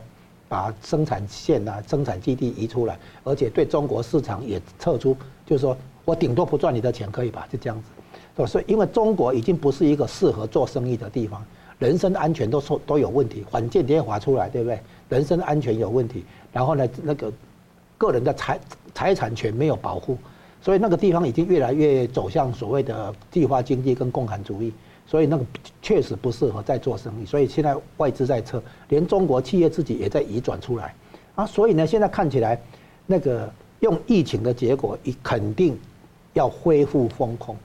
[0.49, 7.47] 把生产线啊、生产基地移出来，而且对中国市场也撤出，就是说我顶多不赚你的钱，可以吧？
[7.49, 7.83] 就这样子，
[8.47, 11.43] 所以因为中国已经不是一个适合做生意的地方，
[11.79, 14.79] 人身安全都受都有问题，反间谍法出来，对不对？
[15.09, 17.31] 人身安全有问题，然后呢，那个
[17.97, 18.59] 个人的财。
[18.93, 20.17] 财产权没有保护，
[20.61, 24.73] 所以那个地方已经越来越走向所谓的计划经济跟共产主义，
[25.07, 25.45] 所以那个
[25.81, 27.25] 确实不适合再做生意。
[27.25, 30.93] 所以现在外资在撤，连中国企业自己也在移转出来
[31.35, 31.45] 啊。
[31.45, 32.61] 所以呢，现在看起来，
[33.07, 35.79] 那个用疫情的结果，肯定
[36.33, 37.55] 要恢复风控。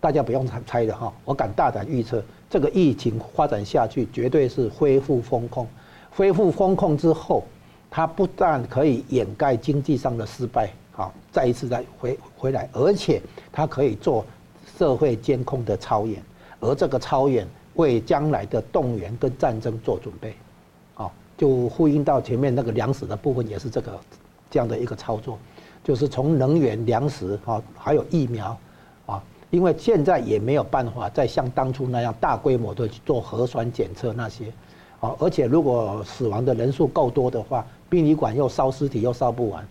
[0.00, 5.66] 大家不用猜猜的哈，我敢大胆预测，这个疫情发展下去，绝对是恢复风控。
[6.10, 7.44] 恢复风控之后。
[7.90, 13.18] 它不但可以掩盖经济上的失败，好，再一次再回回来，而且
[13.50, 14.26] 它可以做
[14.76, 16.22] 社会监控的操演，
[16.60, 20.34] 而这个操演为将来的动员跟战争做准备，
[20.92, 23.98] 好，就呼应到前面那个粮食的部分，也是这个
[24.50, 25.38] 这样的一个操作，
[25.82, 28.54] 就是从能源、粮食啊，还有疫苗，
[29.50, 34.52] 因为现在也没有办法再像当初那样大规模的去做核酸检测那些，
[35.00, 37.66] 啊，而且如果死亡的人数够多的话。
[37.90, 39.66] 殡仪馆又烧尸体又烧不完，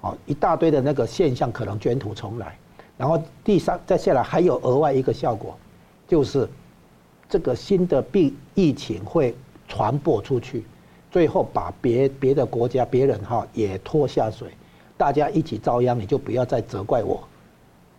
[0.00, 2.58] 哦，一大堆的那个现象可能卷土重来。
[2.98, 5.56] 然后第三再下来还有额外一个效果，
[6.08, 6.48] 就是
[7.28, 9.36] 这个新的病疫情会
[9.68, 10.64] 传播出去，
[11.12, 14.48] 最后把别别的国家别人哈也拖下水，
[14.98, 17.22] 大家一起遭殃，你就不要再责怪我。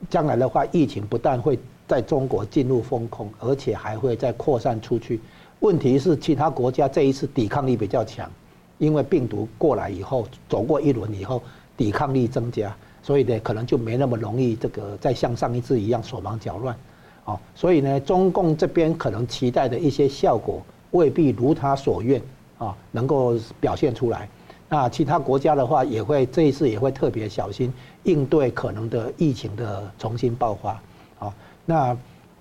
[0.10, 5.20] 将来的话，疫情不但会在中国进入封控，而且还会再扩散出去。
[5.60, 8.30] 问题是其他国家这一次抵抗力比较强。
[8.78, 11.40] 因为病毒过来以后，走过一轮以后，
[11.78, 16.76] 抵抗力增加，所以呢，可能就没那么容易这个再像上一次一样手忙脚乱，
[17.24, 20.60] 啊，所以呢，中共这边可能期待的一些效果
[20.90, 22.20] 未必如他所愿
[22.58, 24.28] 啊，能够表现出来。
[24.74, 30.82] 那其他国家的话，也会这一次也会特别小心应对可能的疫情的重新爆发，
[31.20, 31.34] 啊，
[31.66, 31.98] 那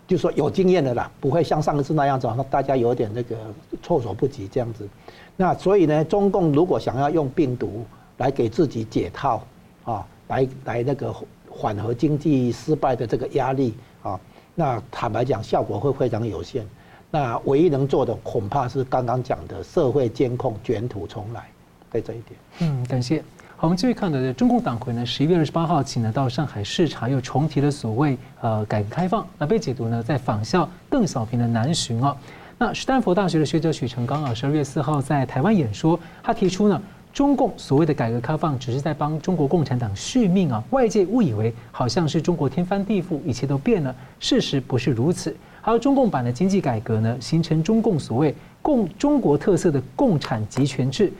[0.06, 3.36] 就说有经验的啦，不会像上一次那样子，大家有点那个
[3.82, 4.88] 措手不及这样子。
[5.36, 7.84] 那所以呢，中共如果想要用病毒
[8.18, 9.42] 来给自己解套
[9.82, 11.12] 啊，来来那个
[11.48, 14.20] 缓和经济失败的这个压力啊，
[14.54, 16.64] 那坦白讲效果会非常有限。
[17.10, 21.48] 那唯一能做的恐怕是刚刚讲的社会监控卷土重来，
[21.90, 22.38] 对这一点。
[22.60, 23.22] 嗯，感谢。
[23.56, 32.16] 好，我们继续看的中共党魁呢，十一月二十八号起呢到上海视察，又重提了所谓呃改革开放，那被解读呢在仿效邓小平的南巡啊。
[32.56, 36.80] 那史丹佛大学的学者许成刚啊，十二月四号在台湾演说，他提出呢，
[37.12, 45.36] 中共所谓的改革开放只是在帮中国共产党续命啊，外界误以为好像是中国天翻地覆，一切都变了，事实不是如此。
[45.60, 51.12] 还有中共版的经济改革呢，形成中共所谓共中国特色的共产集权制。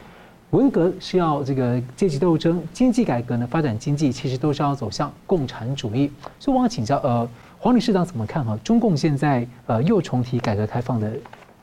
[0.50, 6.10] 文革是要这个阶级斗争，经济改革呢，发展经济其实都是要走向共产主义。
[6.40, 8.58] 所以我想请教，呃，黄理事长怎么看哈？
[8.64, 11.12] 中共现在呃又重提改革开放的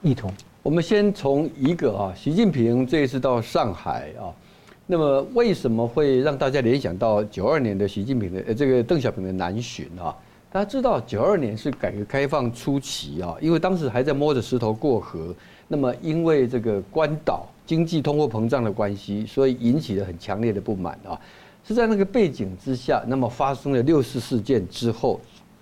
[0.02, 0.32] 意图？
[0.63, 4.32] 我们先从一个啊，习近平这一次到上海啊，
[4.86, 10.15] 那么为什么会让大家联想到九二年的习近平的呃这个邓小平的南巡啊？
[10.50, 15.36] 大家知道九二年是改革开放初期啊，因为当时还在摸着石头过河，
[15.67, 17.45] 那么因为这个关岛。
[17.67, 21.19] 经济通货膨胀的关系，所以引起了很强烈的不满啊！
[21.63, 25.19] 是在那个背景之下，那么发生了六四事件之后，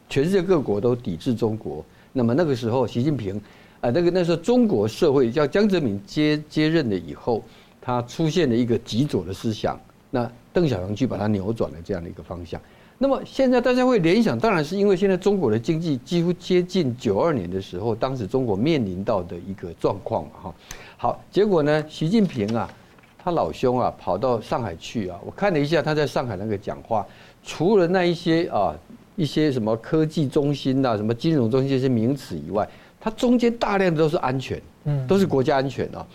[0.07, 1.83] 全世界各国都抵制中国。
[2.13, 3.35] 那么那个时候，习近平
[3.81, 7.43] 啊，那个那时候中国社会叫江泽民接接任了以后，
[7.81, 9.77] 他出现了一个极左的思想，
[10.11, 12.61] 那邓小平去把它扭转了这样的一个方向。
[12.97, 20.55] 那么现在大家会联想，当然是因为现在中国的经济几乎接近九二年的时候，当时中国面临到的一个状况嘛，哈。
[20.97, 21.83] 好，结果呢？
[21.89, 22.69] 习近平啊，
[23.17, 25.19] 他老兄啊，跑到上海去啊。
[25.25, 27.05] 我看了一下他在上海那个讲话，
[27.43, 28.73] 除了那一些啊
[29.17, 32.67] 一些什么科技中心呐、啊、什么金融中心这些名词以外，
[32.99, 36.07] 他中间大量的都是安全，嗯，都是国家安全啊。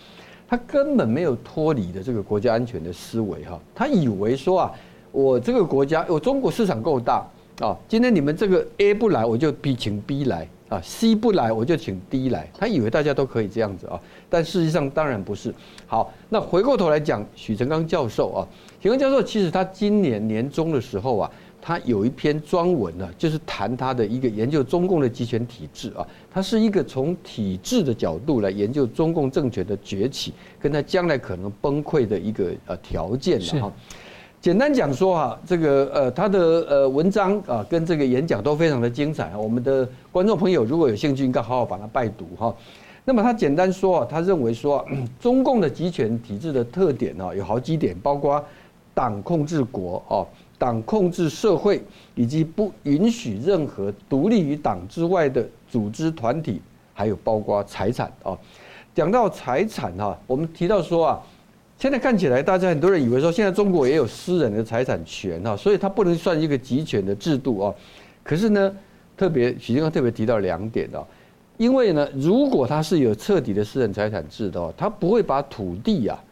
[0.47, 3.57] 他根本没有脱离的这个国家安全的思维哈。
[3.75, 4.71] 他以为说啊，
[5.11, 7.27] 我这个国家，我中国市场够大
[7.59, 10.47] 啊，今天你们这个 A 不来，我就 B 请 B 来。
[10.71, 15.53] 啊，C 不来我就请 D 来，他以为大家都可以这样子啊，但事实上当然不是。
[15.85, 18.47] 好，那回过头来讲，许成钢教授啊，
[18.79, 21.29] 许成钢教授其实他今年年中的时候啊，
[21.61, 33.69] 他有一篇专文呢，就是谈他的一个研究中共的集权体制啊，他是一个从体制的角度来研究中共政权的崛起，跟他将来可能崩溃的一个呃条件的哈。
[34.41, 39.37] 简单讲说哈，这个呃，他的呃文章啊，跟这个演讲都非常的精彩。
[39.37, 42.51] 我们的观众朋友如果有兴趣，应该好好把它拜读哈。
[43.05, 44.83] 那么他简单说啊，他认为说，
[45.21, 48.43] 中共的集权体制的特点啊，有好几点，包括
[48.95, 50.25] 党控制国啊，
[50.57, 51.79] 党控制社会，
[52.15, 56.59] 以及不允许任何独立于党之外的组织团体，
[56.95, 58.35] 还有包括财产啊。
[58.95, 61.21] 讲到财产哈，我们提到说啊。
[61.81, 67.73] 现在看起来，大家很多人以为说，现在中国也有私人的财产权哈，所以它不能算一个集权的制度啊。
[68.23, 68.71] 可是呢，
[69.17, 71.01] 特别许经刚特别提到两点啊，
[71.57, 76.23] 因为呢，如果它是有彻底的私人财产制的话，它不会把土地啊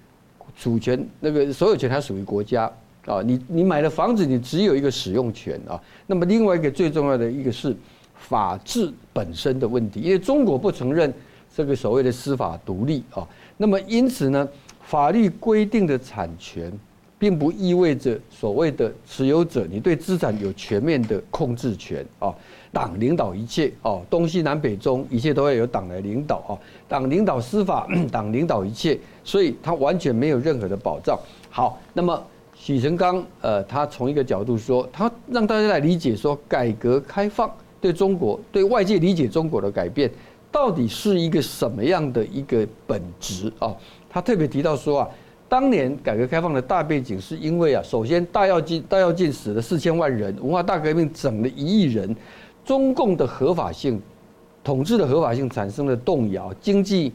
[0.55, 2.71] 主权那个所有权它属于国家
[3.07, 3.19] 啊。
[3.23, 5.81] 你你买了房子，你只有一个使用权啊。
[6.05, 7.75] 那么另外一个最重要的一个是
[8.13, 11.11] 法治本身的问题，因为中国不承认
[11.55, 13.27] 这个所谓的司法独立啊。
[13.57, 14.47] 那么因此呢，
[14.89, 16.73] 法律规定的产权，
[17.19, 22.33] 并不意味着所谓的持有者，你对资产有全面的控制权啊。
[22.71, 26.57] 党领导一切啊，东西南北中，一切都要由党来领导啊。
[26.87, 31.15] 党领导司法， 党领导一切，所以他完全没有任何的保障。
[31.51, 32.19] 好，那么
[32.55, 37.47] 许成刚呃，他从一个角度说，他让大家来理解说，改革开放
[37.79, 40.09] 对中国、对外界理解中国的改变，
[40.51, 43.75] 到底是一个什么样的一个本质啊？
[44.09, 45.09] 他特别提到说啊，
[45.47, 52.15] 当年改革开放的大背景是因为啊，首先大跃进，大跃进死了四千万人，文化大革命整了一亿人，
[52.65, 54.01] 中共的合法性、
[54.63, 57.11] 统治的合法性产生了动摇，经济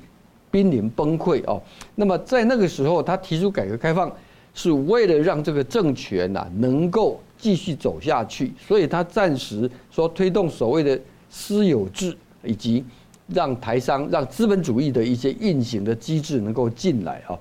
[0.51, 1.61] 濒临崩溃哦。
[1.97, 4.11] 那么在那个时候，他提出改革开放
[4.55, 12.85] 是为了让这个政权呐能够继续走下去，所以他暂时说推动所谓的私有制以及。
[13.29, 17.39] 让台商、让资本主义的一些运行的机制能够进来啊，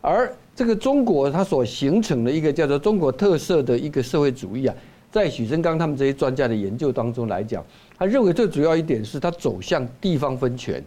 [0.00, 4.74] 而这个中国它所形成的一个叫做中国特色的一个社会主义啊，
[5.12, 7.62] 在许成钢他们这些专家的研究当中来讲，
[7.98, 10.82] 他认为最主要一点是它走向地方分权，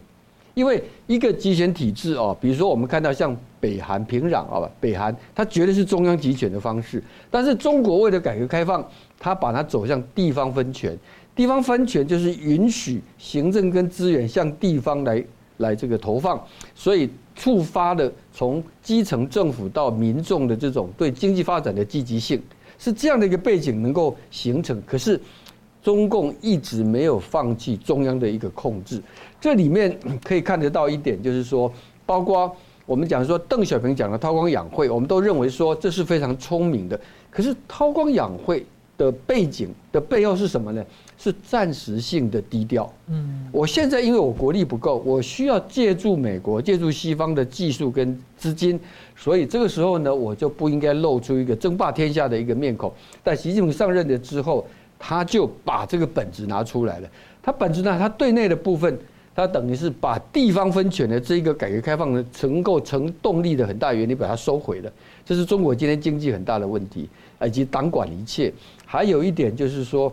[0.54, 8.84] 因为一个集权体制啊，比如说我们看到像北韩平壤啊，北韩它绝对是中央集权的方式，但是中国为了改革开放，
[9.18, 10.98] 它把它走向地方分权。
[11.34, 15.24] 地方分权就是允许行政跟资源向地方来
[15.58, 16.42] 来这个投放，
[16.74, 22.42] 所以触发了从基层政府到民众的这种对经济发展的积极性，
[22.78, 24.82] 是这样的一个背景能够形成。
[24.86, 25.18] 可是
[25.82, 29.02] 中共一直没有放弃中央的一个控制，
[29.40, 31.72] 这里面可以看得到一点，就是说，
[32.04, 37.00] 包括我们讲说邓小平讲的韬光养晦，我们都认为说这是非常聪明的。
[37.30, 38.66] 可是韬光养晦
[38.98, 40.84] 的背景的背后是什么呢？
[41.22, 42.90] 是暂时性的低调。
[43.08, 48.80] 嗯，我现在因为我国力不够，我需要借助美国、借助西方的技术跟资金，
[49.14, 52.90] 所以这个时候呢，我就不应该露出一个争霸天下的一个面孔。
[53.22, 54.66] 但习近平上任了之后，
[54.98, 57.08] 他就把这个本质拿出来了。
[57.42, 58.98] 他本质呢，他对内的部分，
[59.34, 64.90] 他等于是把地方分权的这一个改革开放的成构成动力的很大原因把它收回了。
[65.26, 67.08] 这是中国今天经济很大的问题，
[67.46, 68.50] 以及党管一切。
[68.86, 70.12] 还有一点就是说，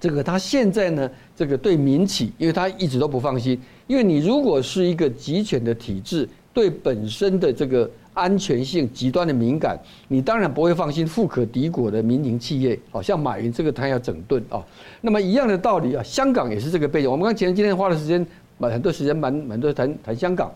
[0.00, 7.90] 这个他现在呢，这个对民企，因为他一直都不放心，因为你如果是一个集权的体制，对本身的这个。
[8.14, 9.78] 安全性极端的敏感，
[10.08, 14.60] 你当然不会放心富可敌国的民营企业，好像马云这个他要整顿啊。
[15.00, 17.08] 那么一样的道理啊，香港也是这个背景。
[17.08, 18.26] 我们刚前今天花的时间
[18.56, 20.52] 蛮很多时间蛮蛮多谈谈香港。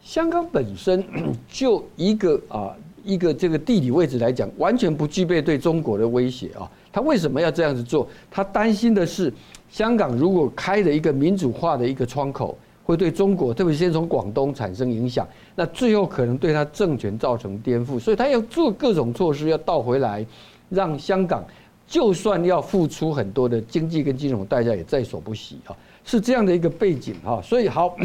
[0.00, 1.04] 香港本身
[1.46, 2.74] 就一个啊
[3.06, 6.68] 一个这个地理位置来讲，完全不具备对中国的威胁啊。
[6.92, 8.06] 他为什么要这样子做？
[8.30, 9.32] 他担心的是
[9.70, 12.58] 香港如果开了一个民主化的一个窗口。
[12.84, 15.26] 会对中国，特别是先从广东产生影响，
[15.56, 20.24] 那最后可能对他政权造成颠覆，所以他要做各种措施，要倒回来，
[20.68, 21.44] 让香港
[21.84, 27.42] 就算要付出很多的经济跟金融代价，也在所不惜啊，是这样的一个背景哈。
[27.42, 27.96] 所以好，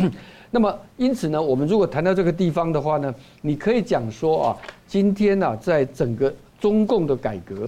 [0.52, 7.68] 那么因此呢，我们如果谈到这个地方的话呢，你可以讲说啊，今天呢，在整个中共的改革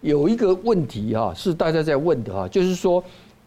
[0.00, 3.02] 有一个问题哈，是大家在问的哈，就是说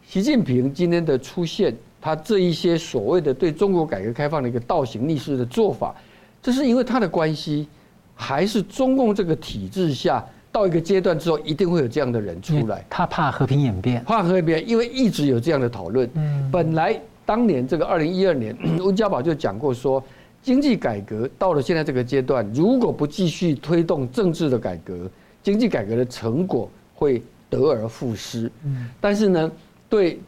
[0.06, 1.72] 习近平今天的出现。
[2.00, 5.92] 他这一些所谓的对中国改革开放的一个倒行逆施的做法，
[6.40, 7.66] 这是因为他的关系，
[8.14, 12.86] 还是中共这个体制下到一个阶段之后，一定会有这样的人出来？
[12.88, 16.08] 他怕和平演变，怕和平演变，因为一直有这样的讨论。
[16.14, 20.02] 嗯本来当年这个二零一二年， 温家宝就讲过说，
[20.40, 25.10] 经济改革到了现在这个阶段，如果不继续推动政治的改革，
[25.42, 28.50] 经济改革的成果会得而复失。
[28.98, 29.52] 但是呢，
[29.90, 30.18] 对。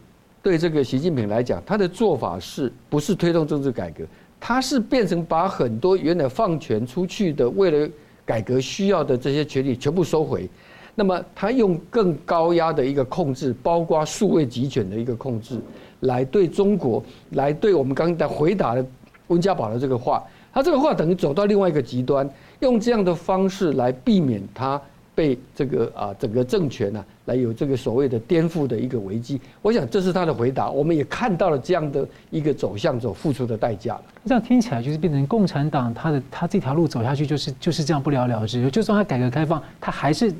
[0.42, 4.04] 对这个习近平来讲，他的做法是不是推动政治改革？
[4.40, 7.86] 他是变成把很多原来放权出去的，为了
[8.24, 10.48] 改革需要的这些权利全部收回。
[10.94, 15.60] 那么他用更高压的一个控制，包括数位集权的一个控制，
[16.00, 18.84] 来对中国，来对我们刚才回答的
[19.28, 20.22] 温家宝的这个话，
[20.52, 22.28] 他这个话等于走到另外一个极端，
[22.60, 24.80] 用这样的方式来避免他。
[25.12, 30.70] 被这个啊整个政权呢、来有这个所谓的颠覆的一个危机，我想这是他的回答。
[30.70, 34.02] 我们也看到了这样的一个走向所付出的代价了。
[34.24, 38.70] 这样听起来就是变成共产党他的他这条路走下去就是就是这样不了了之。
[38.70, 40.32] 就算他改革开放，他还是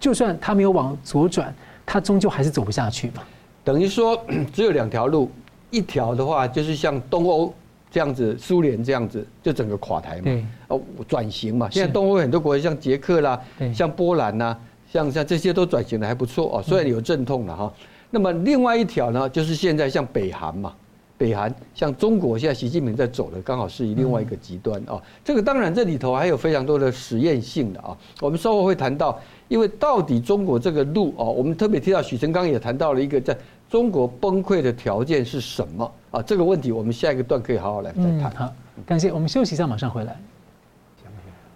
[0.00, 3.22] 就算他没有往左转，他终究还是走不下去嘛。
[3.64, 5.30] 等于说 只有两条路，
[5.70, 7.52] 一条的话就是像东欧。
[7.90, 11.70] 这样子，苏联这样子就整个垮台嘛，哦，转型嘛。
[11.70, 13.40] 现在东欧很多国家，像捷克啦，
[13.72, 14.58] 像波兰呐，
[14.90, 17.72] 像像这些都转型的还不错哦，虽然有阵痛了哈。
[18.10, 20.74] 那么另外一条呢，就是现在像北韩嘛，
[21.16, 25.00] 北韩像中国现在习近平在走的，刚好是另外一个极端哦。
[25.24, 33.36] 这个当然这里头还有非常多的实验性的啊，我们稍后会谈到，因为到底中国这个路哦，我们特别提到许成刚也谈到了一个在。
[33.70, 36.22] 中国崩溃的条件是什么啊？
[36.22, 38.30] 这个问题我们下一个段可以好好来再谈。
[38.30, 38.52] 好，
[38.86, 39.10] 感谢。
[39.10, 40.16] 我们休息一下，马上回来。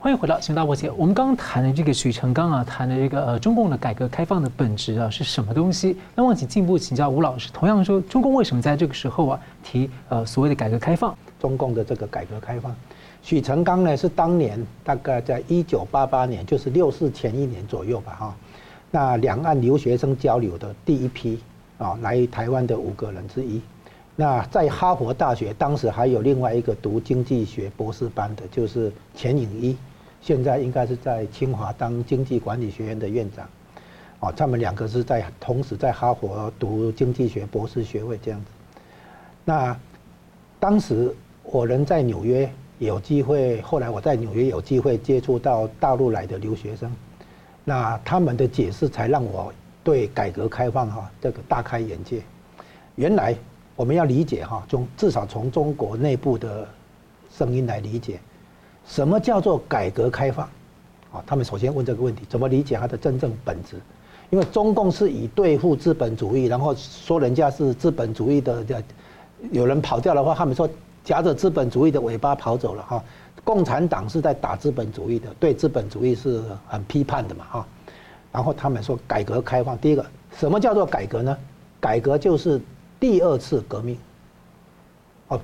[0.00, 0.88] 欢迎回到《新大破解》。
[0.96, 5.96] 我们刚刚谈的这个许成刚啊，谈的这个呃中共的改革开放的本质啊是什么东西？
[6.14, 11.12] 那我请进一步请教吴老师，同样说，中共为什么在这个时候啊提呃所谓的改革开放？
[11.40, 12.72] 中共的这个改革开放，
[13.22, 18.36] 许成刚呢是当年大概在一九八八年，就是六四前一年左右吧，哈，
[18.92, 21.40] 那两岸留学生交流的第一批。
[21.78, 23.62] 啊，来台湾的五个人之一。
[24.16, 29.76] 那在哈佛大学，当时还有另外一个读经济学博士班的，就是钱颖一，
[30.20, 33.48] 现在应该是在清华当经济管理学院的院长。
[34.20, 38.46] 哦，他们两个是在同时在哈佛读经济学博士学位这样子。
[39.44, 39.78] 那
[40.58, 46.90] 当时我人在纽约有机会，后来我在纽约有机会接触到大陆来的留学生，
[47.64, 49.52] 那他们的解释才让我。
[49.84, 52.20] 对改革开放哈，这个大开眼界。
[52.96, 53.34] 原来
[53.74, 56.68] 我们要理解哈，从至少从中国内部的
[57.32, 58.20] 声音来理解，
[58.88, 60.48] 什么叫做改革开放？
[61.12, 63.76] 啊，他们首先问这个问题：怎么理解它的真正本质？
[64.30, 68.64] 因为中共是以对付资本主义，然后说人家是资本主义的，
[69.52, 70.68] 有人跑掉的话，他们说
[71.04, 73.02] 夹着资本主义的尾巴跑走了哈。
[73.44, 77.66] 共产党是在打资本主义的，对资本主义是很批判的嘛哈。
[78.30, 80.04] 然后他们说改革开放，第一个
[80.36, 81.36] 什么叫做改革呢？
[81.80, 82.60] 改革就是
[83.00, 83.96] 第二次革命。
[85.28, 85.40] 哦，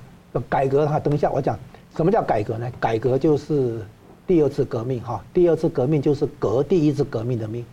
[0.51, 1.59] 改革哈，等一下我讲
[1.97, 2.71] 什么叫改革呢？
[2.81, 3.81] 改革就是
[4.27, 7.65] 第二次革命哈，第二次革命就是革第一次革命的命。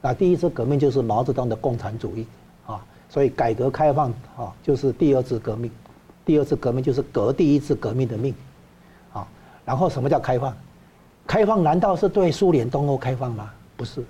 [0.00, 2.26] 那第一次革命就是毛泽东的共产主义
[2.66, 5.70] 啊，所以改革开放啊就是第二次革命，
[6.24, 8.32] 第二次革命就是革第一次革命的命。
[9.12, 9.26] 啊，
[9.64, 10.56] 然后什么叫开放？
[11.26, 13.50] 开放难道是对苏联东欧开放吗？
[13.76, 14.04] 不是。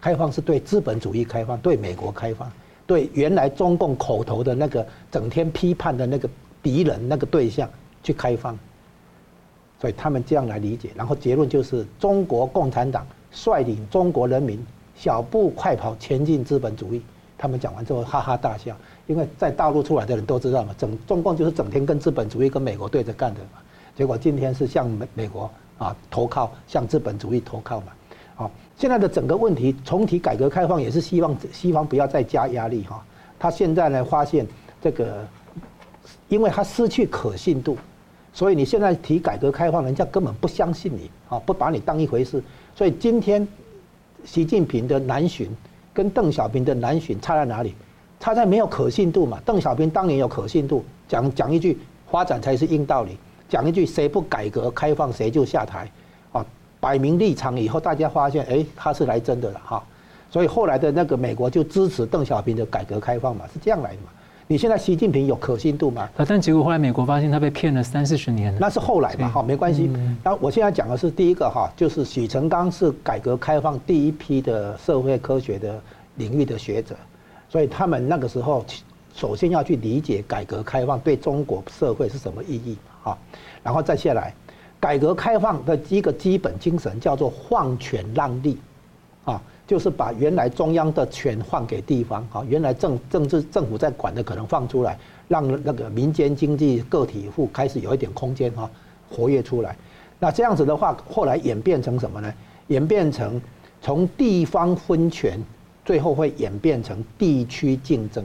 [0.00, 2.48] 开放是对资本主义开放，对美国开放，
[2.86, 6.28] 对原来中共口头的那个整天批判的那个
[6.62, 7.68] 敌人那个对象
[8.04, 8.56] 去开放。
[9.80, 14.64] 所以他们这样来理解，然后结论就是中国共产党率领中国人民
[14.94, 17.02] 小步快跑前进资本主义。
[17.38, 18.74] 他们讲完之后哈哈大笑，
[19.06, 23.60] 因为在大陆出来的人都知道嘛，整中共就是整天跟资本主义跟美国对着干的嘛。
[23.94, 27.88] 结果今天是向美美国啊投靠，向资本主义投靠嘛。
[28.34, 33.04] 好，现在的整个问题重提改革开放也是希望西方不要再加压力哈。
[33.38, 34.46] 他现在呢发现
[34.80, 35.26] 这个，
[36.28, 37.76] 因为他失去可信度。
[38.36, 42.42] 所以你现在提改革开放，人家根本不相信你啊，不把你当一回事。
[42.74, 43.48] 所以今天
[44.26, 45.48] 习近平的南巡
[45.94, 47.74] 跟邓小平的南巡差在哪里？
[48.20, 49.40] 差在没有可信度嘛。
[49.46, 51.78] 邓小平当年有可信度，讲讲一句
[52.10, 53.16] 发展才是硬道理，
[53.48, 55.90] 讲一句谁不改革开放谁就下台，
[56.30, 56.44] 啊，
[56.78, 59.82] 摆明立场以后，大家发现哎，他是来真的了哈。
[60.30, 64.08] 所以后来的那个美国就支持邓小平的改革开放嘛，是这样来的嘛。
[64.48, 66.08] 你现在习近平有可信度吗？
[66.16, 68.56] 啊，但结果后来美国发现他被骗了三四十年。
[68.60, 69.90] 那是后来嘛，哈，没关系。
[70.22, 75.82] 那我现在讲的是第一个哈，就是许成刚是改革开放第一批的社会科学的
[76.14, 76.94] 领域的学者，
[77.48, 78.64] 所以他们那个时候
[79.12, 83.18] 首先要去理解改革开放对中国社会是什么意义哈，
[83.64, 84.32] 然后再下来，
[84.78, 88.56] 改革开放的一个基本精神叫做放权让利，
[89.24, 89.42] 啊。
[89.66, 94.96] 就是把原来中央的权换给地方，啊，原来政政治政府在管的可能放出来，
[95.26, 98.70] 让那个民间经济个体户开始有一点空间，哈，
[99.10, 99.76] 活跃出来。
[100.18, 102.32] 那这样子的话，后来演变成什么呢？
[102.68, 103.40] 演变成
[103.82, 105.38] 从地方分权，
[105.84, 108.24] 最后会演变成地区竞争。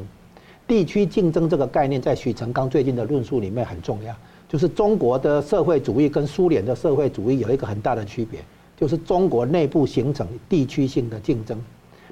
[0.67, 4.15] 地区竞争这个概念，在许成刚最近的论述里面很重要，
[4.47, 8.39] 就是中国的社会主义跟苏联的社会主义有一个很大的区别。
[8.81, 11.55] 就是中国内部形成地区性的竞争，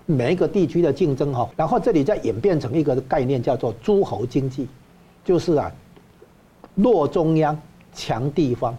[0.06, 4.68] 每一个地区的竞争哈，然后这里再演变成一个概念叫做诸侯经济，
[5.26, 5.72] 就是啊，
[6.76, 7.60] 弱中央
[7.92, 8.78] 强地方，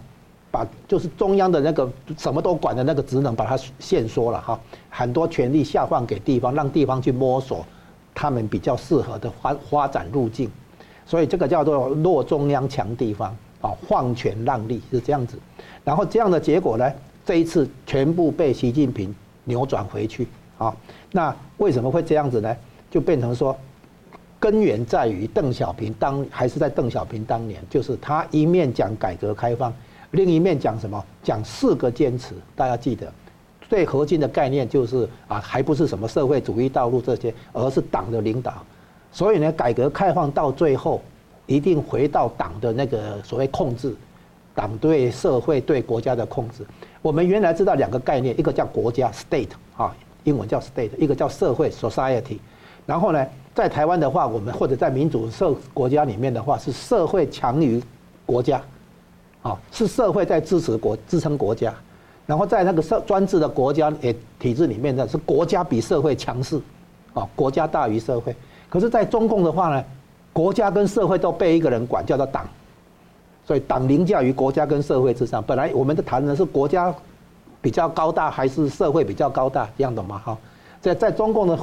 [0.53, 7.67] 把就是中央的那个什么都管的那个职能把它限缩了哈，很多权力下放给地方，让地方去摸索
[8.15, 10.49] 他们比较适合的发发展路径，
[11.05, 15.37] 所以这个叫做弱中央强地方啊，放权让利是这样子，
[15.83, 16.89] 然后这样的结果呢？
[17.31, 19.15] 这一次全部被习近平
[19.45, 20.27] 扭转回去
[20.59, 20.75] 啊！
[21.13, 22.57] 那为什么会这样子呢？
[22.91, 23.57] 就变成说，
[24.41, 29.73] 根源在于邓小平当还是在邓小平当年，就是他一面讲改革开放，
[30.11, 31.01] 另一面讲什么？
[31.23, 32.35] 讲四个坚持。
[32.57, 33.13] 大家记得，
[33.69, 38.55] 最核心的概念就是啊，还不是什么社会主义道路这些，而是党的领导。
[39.13, 41.01] 所以呢，改革开放到最后
[41.47, 43.95] 一定回到党的那个所谓控制，
[44.61, 46.67] 党对社会对国家的控制。
[47.01, 52.37] 我们原来知道两个概念，一个叫国家 （state） 啊，英文叫 state；一个叫社会 （society）。
[52.85, 57.83] 然后呢，在台湾的话，我们或者在民主社国家里面的话，是社会强于
[58.27, 58.61] 国家，
[59.41, 61.73] 啊，是社会在支持国支撑国家。
[62.27, 66.61] 然后在那个社专制的国家诶体制里面呢，是国家比社会强势，
[67.15, 68.37] 啊，国家大于社会。
[68.69, 69.83] 可是，在中共的话呢，
[70.35, 72.47] 国家跟社会都被一个人管，叫做党。
[73.51, 75.43] 所以党凌驾于国家跟社会之上。
[75.43, 76.95] 本来我们的谈的是国家
[77.61, 80.39] 比较高大还是社会比较高大，这样懂吗哈。
[80.81, 81.59] 在在中共的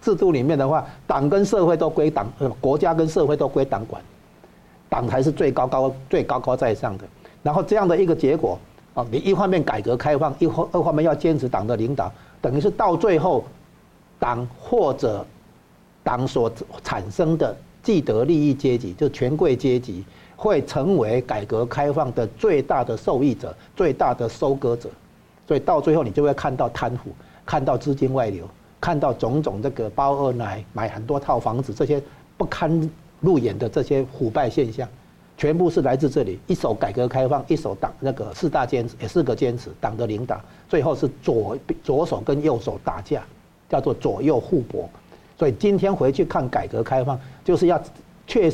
[0.00, 2.28] 制度里面的话，党跟社会都归党，
[2.60, 4.00] 国家跟社会都归党管，
[4.88, 7.04] 党才是最高高最高高在上的。
[7.42, 8.56] 然后这样的一个结果
[8.94, 12.08] 啊，你一方面改革开放，一方二方面要坚持党的领导，
[12.40, 13.44] 等于是到最后，
[14.20, 15.26] 党或者
[16.04, 16.48] 党所
[16.84, 20.04] 产生的既得利益阶级，就权贵阶级。
[20.36, 24.90] 会成为改革开放的最大的受益者、最大的收割者，
[25.48, 27.10] 所以到最后你就会看到贪腐、
[27.46, 28.46] 看到资金外流、
[28.78, 32.02] 看到种种这个包二奶、买很多套房子这些
[32.36, 34.86] 不堪入眼的这些腐败现象，
[35.38, 36.38] 全部是来自这里。
[36.46, 43.24] 一手改革开放，一手党那个四大坚持，四个坚持，党的领导，最后是左左手跟右手打架，
[43.70, 44.86] 叫做左右互搏。
[45.38, 47.82] 所以今天回去看改革开放，就是要
[48.26, 48.52] 确。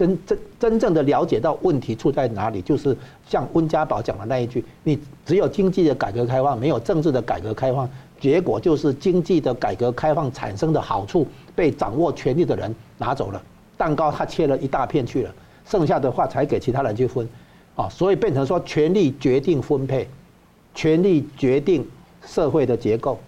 [0.00, 2.96] 真真真正的了解到问题出在哪里，就是
[3.28, 7.86] 像温家宝讲的那一句：你只有经济的改革开放，没有政治的改革开放，
[8.18, 13.42] 结果就是经济的改革开放产生的好处被掌握权力的人拿走了，
[13.76, 15.34] 蛋糕他切了一大片去了，
[15.66, 17.28] 剩下的话才给其他人去分，
[17.76, 20.08] 啊，所以变成说权力决定分配，
[20.74, 21.86] 权力决定
[22.24, 23.18] 社会的结构，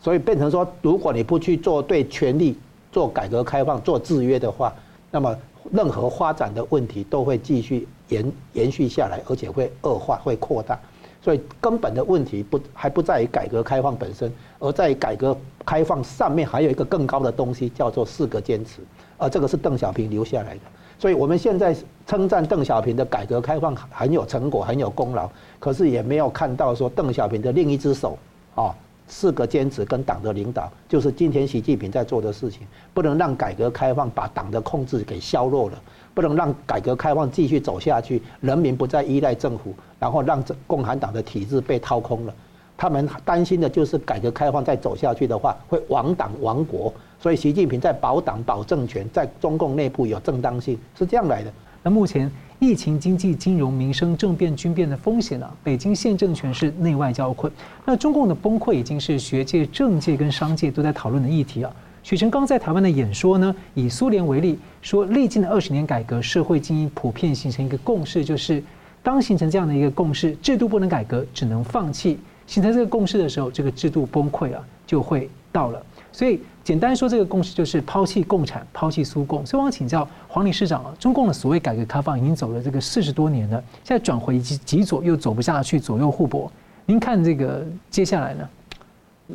[0.00, 2.58] 所以变成说，如果你不去做对权力
[2.90, 4.74] 做改革开放、做制约的话，
[5.12, 5.32] 那么。
[5.72, 10.78] 任何发展的问题都会继续延延续下来，而且会恶化、会扩大。
[11.20, 18.80] 所以根本的问题不还不在于改革开放本身，而在改革开放上面还有一个更高的东西，叫做四个坚持，
[19.18, 20.60] 而这个是邓小平留下来的。
[20.98, 28.16] 所以我们现在称赞邓小平的改革开放很有成果，很有功劳，可是也没有看到说邓小平的另一只手
[28.54, 28.74] 啊，
[29.08, 35.82] 四个坚持跟党的领导，就是今天习近平在做的事情，不能让改革开放把党的控制给削弱了，
[36.14, 42.34] 不能让改革开放继续走下去，人民不再依赖政府，然后让共产党的体制被掏空了。
[42.76, 46.92] 他们担心的就是改革开放再走下去的话，会亡党亡国。
[47.20, 51.52] 所以，习近平在保党、保政权，在中共内部有正当性，是这样来的。
[51.82, 52.30] 那目前
[52.60, 55.48] 疫情、经济、金融、民生、政变、军变的风险呢？
[55.62, 57.52] 北京现政权是内外交困。
[57.84, 61.72] 那中共的崩溃已经是学界、政界跟商界都在讨论的议题啊。
[62.02, 68.60] 许成刚在台湾的演说呢，以苏联为例，说历经了二十年改革，社会精英普遍形成一个共识，就是
[69.04, 72.18] 当形成这样的一个共识，制度不能改革，只能放弃。
[72.48, 75.80] 形成这个共识的时候，这个制度崩溃啊，就会到了。
[76.10, 76.40] 所以。
[76.68, 79.46] 简单说，这个共识就是抛弃共产，抛弃苏共。
[79.46, 86.52] 所以我想请教黄理事长啊，中共的所谓改革开放已经走了这个四十多年了，现在转回极极左又走不下去，左右互搏。
[86.84, 88.46] 您看这个接下来呢？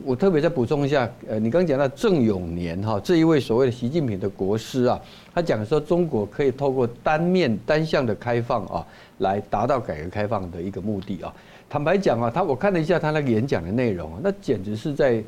[0.05, 5.01] 我特别再补充一下，呃，你刚刚讲到郑永年哈这一位所谓的习近平的国师啊，
[5.33, 8.85] 他讲说中国可以透过单面单向的开放啊，
[9.17, 11.33] 来达到改革开放的一个目的啊。
[11.67, 15.23] 坦白讲啊，他我看了一下他那个演讲的内容啊，那简直是在。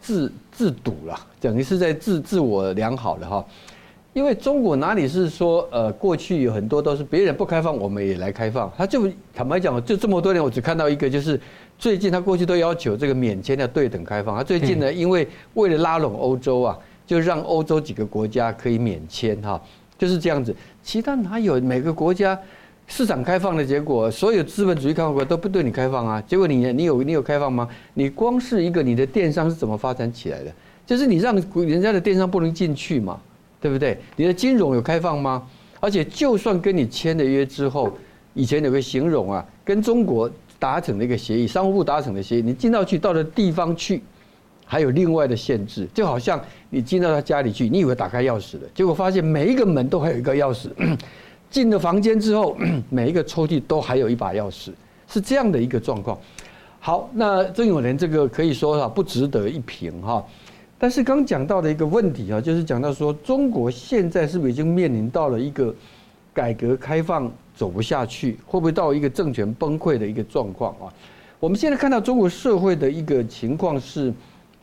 [0.00, 3.44] 自自堵了，等于是在自自我良好的哈，
[4.12, 11.40] 因为中国哪里是说呃过去有很多都是别人不开放，我们也来开放，他就坦白讲，就这么多年我只看到一个，就是
[11.78, 19.60] 最近他过去都要求这个免签的对等开放，他最近呢，因为为了拉拢欧洲啊，就让欧洲几个国家可以免签哈，
[19.98, 22.38] 就是这样子，其他哪有每个国家？
[22.90, 26.20] 市场开放的结果，所有资本主义开放国都不对你开放啊。
[26.26, 27.68] 结果你你有你有开放吗？
[27.94, 30.50] 你光是一个你的电商是怎么发展起来的？
[30.86, 33.20] 就是你让人家的电商不能进去嘛，
[33.60, 33.98] 对不对？
[34.16, 35.46] 你的金融有开放吗？
[35.80, 37.92] 而且就算跟你签了约之后，
[38.32, 40.28] 以前有个形容啊，跟中国
[40.58, 44.02] 达成的一个协议，商务部达成的协议，你进到去到了地方去，
[44.64, 50.70] 还有另外的限制，就好像你进到他家里去，你以为打开钥匙了，结果发现每一个门都还有一个钥匙。
[51.50, 52.56] 进了房间之后，
[52.90, 54.70] 每一个抽屉都还有一把钥匙，
[55.08, 56.18] 是这样的一个状况。
[56.78, 60.24] 好，那郑永年这个可以说哈不值得一评哈。
[60.78, 65.74] 但是刚讲到的一个问题啊，就是讲到说中国现在是不是已经面临到了一个
[66.32, 70.92] 改革开放走不下去，会不会到一个政权崩溃的一个状况啊？
[71.40, 74.12] 我们现在看到中国社会的一个情况是。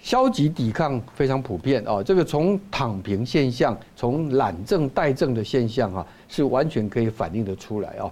[0.05, 8.05] 消极抵抗非常普遍啊，这个从躺平现象、从懒政怠政的现象啊，是完全可以反映得出来啊。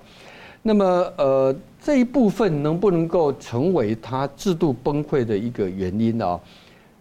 [0.63, 0.83] 那么
[1.19, 6.39] 呃，这一部分能不能够成为他制度崩溃的一个原因啊？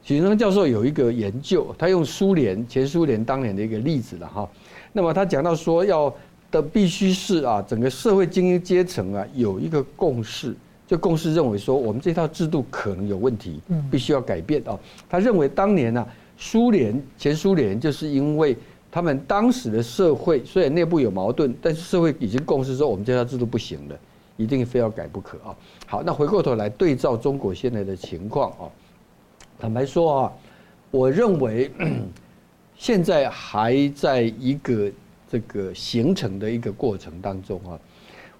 [0.02, 4.46] 许成刚教授有一个研究，他用苏联前苏联当年的一个例子了哈。
[4.92, 6.14] 那么他讲到说，要
[6.50, 10.54] 的必须是啊，整个社会精英阶层啊有一个共识。
[10.92, 14.78] 就共识认为说，我们这套制度可能有问题，必须要改变啊。
[15.08, 18.54] 他认为当年呢，苏联前苏联就是因为
[18.90, 23.98] 他们当时的社会虽然内部有矛盾，但是社会已经共识说，我们这套制度不行了，
[24.36, 25.56] 一定非要改不可啊。
[25.86, 28.68] 好，那回过头来对照中国现在的情况啊，
[29.58, 30.32] 坦白说啊，
[30.90, 31.70] 我认为
[32.76, 34.92] 现在还在一个
[35.30, 37.80] 这个形成的一个过程当中啊。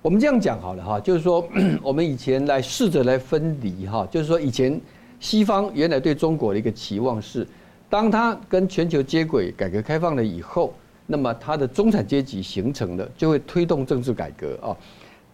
[0.03, 1.49] 我们这样讲好了哈，就是说，
[1.81, 4.79] 我们以前来试着来分离哈，就是说，以前
[5.21, 7.47] 西方原来对中国的一个期望是，
[7.89, 10.75] 当它跟全球接轨、改革开放了以后，
[11.07, 14.77] 那么它的中产阶级形成了，就会推动政治改革啊。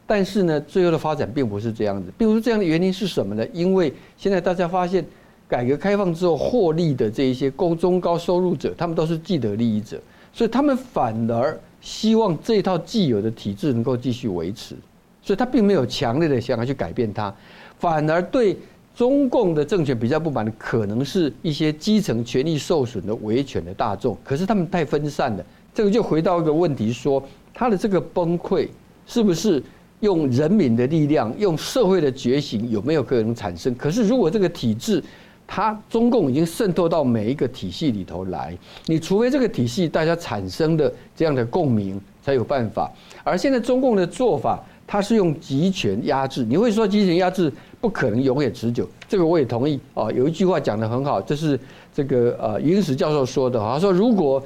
[0.07, 2.13] 但是呢，最后的发展并不是这样子。
[2.19, 3.47] 并不是这样的原因是什么呢？
[3.55, 5.03] 因为现在大家发现，
[5.49, 9.99] 改革开放之后获利的这一些高中高收入者，他们都是既得利益者，
[10.31, 11.59] 所以他们反而。
[11.89, 14.75] 希望这套既有的体制能够继续维持，
[15.23, 17.35] 所以他并没有强烈的想要去改变它，
[17.79, 18.55] 反而对
[18.95, 24.15] 中共的政权比较不满的，可能是一些基层权益受损的维权的大众。
[24.23, 27.23] 可是他们太分散了，这个就回到一个问题：说
[27.55, 28.69] 他的这个崩溃
[29.07, 29.63] 是不是
[30.01, 33.75] 用人民的力量、用社会的觉醒有没有可能产生？
[33.77, 35.03] 可是如果这个体制，
[35.51, 42.93] 它中共已经渗透到每一个体系里头来，你除非这个体系大家产生的这样的共鸣才有办法。
[43.25, 46.45] 而现在中共的做法，它是用集权压制。
[46.45, 50.11] 你会说集权压制不可能永远持久，这个我也同意啊。
[50.13, 51.59] 有一句话讲得很好，这是
[51.95, 54.43] 这个呃余英时教授说的，他说如果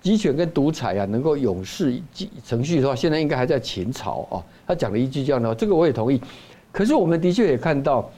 [0.00, 2.00] 集权跟独裁啊能够永世
[2.42, 4.40] 程序的话，现在应该还在秦朝啊。
[4.66, 6.18] 他讲了一句这样的话，这个我也同意。
[6.72, 8.10] 可是我们的确也看到。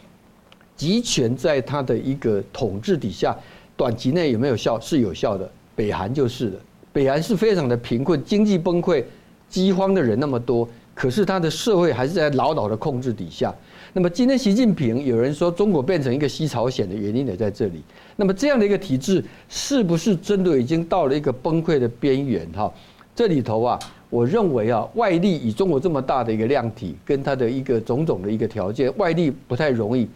[0.77, 3.37] 集权在他的一个统治底下，
[3.77, 4.79] 短期内有没有效？
[4.81, 5.51] 是有效的。
[5.77, 6.59] 北韩就是的，
[6.93, 9.03] 北韩是非常的贫困，经济崩溃，
[9.49, 13.53] 饥荒的人那么多，可是他的社会还是在牢牢的控制底下。
[13.93, 17.83] 那么今天习近平有人说中国变成一个西朝鲜的原因也在这里。
[18.17, 22.49] 那么这样的一个体制是不是真的已经到了一个崩溃的边缘？
[22.53, 22.73] 哈，
[23.15, 23.79] 这里头啊，
[24.11, 30.09] 我认为啊，外力以中国这么大的一个量体跟它的一个种种的一个条件，外力不太容易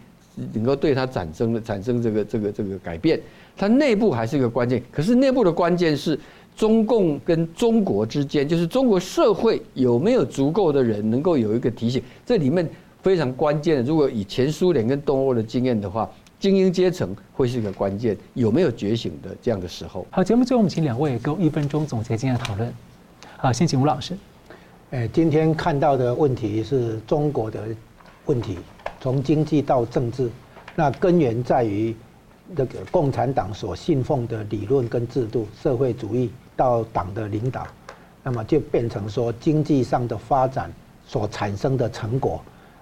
[0.53, 3.19] 能够对它产生的产生这个这个这个改变。
[3.57, 6.19] 它内部还是一个关键，可是内部的关键是
[6.55, 12.67] 中共跟中国之间，就是中国社会有没有足够的人能够有一个提醒，这里面。
[13.01, 20.05] 非常关键的，如果以前苏联跟东欧的经验的话，精英阶层会是一个关键，有没有觉醒的这样的时候？
[20.11, 22.69] 好，节目最后我们请两位给我一分钟总结今天的讨论。
[23.37, 24.17] 好，先请吴老师。
[24.89, 27.69] 诶，今天看到的问题是中国的
[28.25, 28.57] 问题，
[28.99, 30.29] 从经济到政治，
[30.75, 31.95] 那根源在于
[32.47, 37.65] 那个共产党所信奉的理论跟制度，社会主义到党的领导，
[38.23, 40.71] 那么就变成说经济上的发展
[41.07, 42.41] 所产生的成果。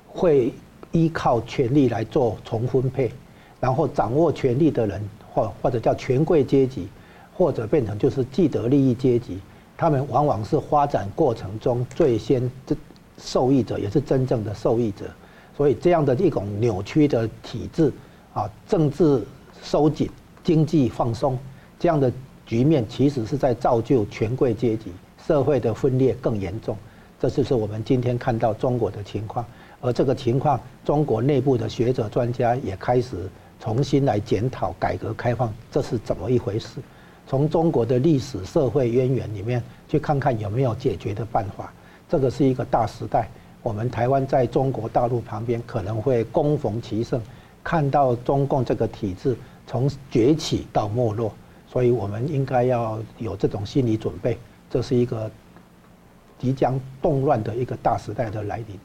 [0.09, 0.51] 会
[0.91, 3.11] 依靠权力来做重分配，
[3.59, 6.87] 然后掌握权力的人，或或者叫权贵阶级，
[7.35, 9.39] 或者变成就是既得利益阶级，
[9.75, 12.49] 他们往往是发展过程中最先
[13.19, 15.05] 受益者，也是真正的受益者。
[15.57, 17.91] 所以这样的一种扭曲的体制
[18.31, 19.23] 啊，政治
[19.63, 20.07] 收紧，
[20.43, 21.35] 经济放松，
[21.79, 22.13] 这样的
[22.45, 24.91] 局面其实是在造就权贵阶级，
[25.25, 26.77] 社会的分裂更严重。
[27.19, 29.43] 这就是我们今天看到中国的情况。
[29.81, 33.27] 而这个情况，中国内部的学者专家也开始
[33.59, 36.79] 重新来检讨改革开放，这是怎么一回事？
[37.27, 41.73] 从中国的历史社会渊源里面去看看有没有解决的办法。
[42.07, 43.27] 这个是一个大时代，
[43.61, 47.21] 我们台湾在中国大陆旁边可能会攻逢其盛，
[47.63, 49.35] 看到中共这个体制
[49.65, 51.31] 从崛起到没落，
[51.67, 54.37] 所以我们应该要有这种心理准备，
[54.69, 55.29] 这是一个
[56.39, 58.79] 即将动乱的一个大时代的来临。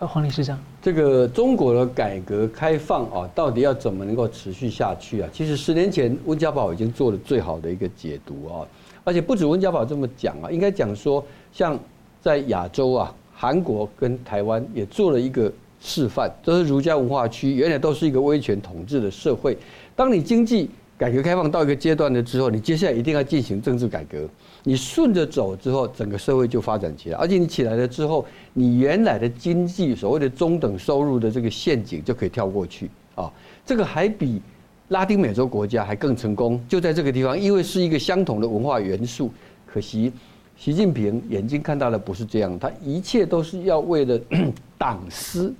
[0.00, 5.28] 黄理事长，这个中国的改革开放啊，到底要怎么能够持续下去啊？
[5.32, 8.66] 其实十年前温家宝已经做了最好的一个解读啊，
[9.02, 11.78] 而且不止温家宝这么讲啊，应该讲说，像
[12.20, 19.56] 在亚洲啊，韩国跟台湾也做了一个示范，都是儒家文化区，原来都是一个威权统治的社会。
[19.96, 24.26] 当你经济改革开放到一个阶段了之后，你接下来一定要进行政治改革。
[24.62, 28.24] 你顺着走之后，整个社会就发展起来，而且你起来了之后，
[28.54, 33.30] 你原来的经济所谓的中等收入的这个陷阱就可以跳过去啊。
[33.66, 34.40] 这个还比
[34.88, 39.30] 拉丁美洲国家还更成功，就在这个地方，因为是一个相同的文化元素。
[39.66, 40.12] 可惜
[40.56, 44.18] 习近平眼睛看到的不是这样，他一切都是要为了
[44.78, 45.52] 党私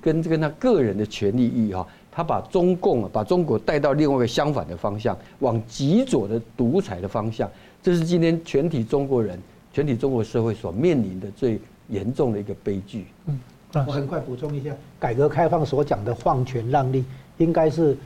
[0.00, 7.50] 跟这个他个人的权利欲哈，他把中共啊，把中国带到另外一个相反的方向，往极左的独裁的方向。
[7.82, 9.38] 这是今天全体中国人、
[9.72, 13.06] 全体中国社会所面临的最严重的一个悲剧。
[13.26, 13.40] 嗯，
[13.86, 17.04] 我很快补充一下，改革开放所讲的放权让利，
[17.38, 17.96] 应该是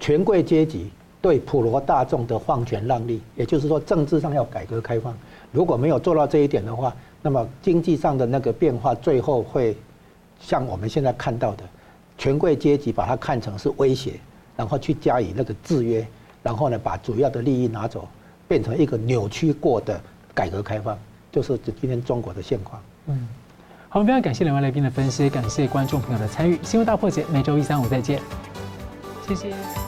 [0.00, 5.14] 权贵阶级对普罗大众的放权让利，也就是说，政治上要改革开放。
[5.52, 9.76] 如果没有做到这一点的话，那么经济上的那个变化，最后会
[10.40, 11.64] 像我们现在看到的，
[12.16, 14.20] 权贵阶级把它看成是威胁，
[14.56, 16.06] 然后去加以那个制约，
[16.42, 18.08] 然后呢，把主要的利益拿走。
[18.48, 20.00] 变成一个扭曲过的
[20.32, 20.98] 改革开放，
[21.30, 22.80] 就是今天中国的现况。
[23.04, 23.28] 嗯，
[23.90, 26.58] 好，非常感谢两位来宾的分析，感谢观众朋友的参与。
[26.62, 28.18] 新闻大破解每周一、三、五再见，
[29.26, 29.87] 谢谢。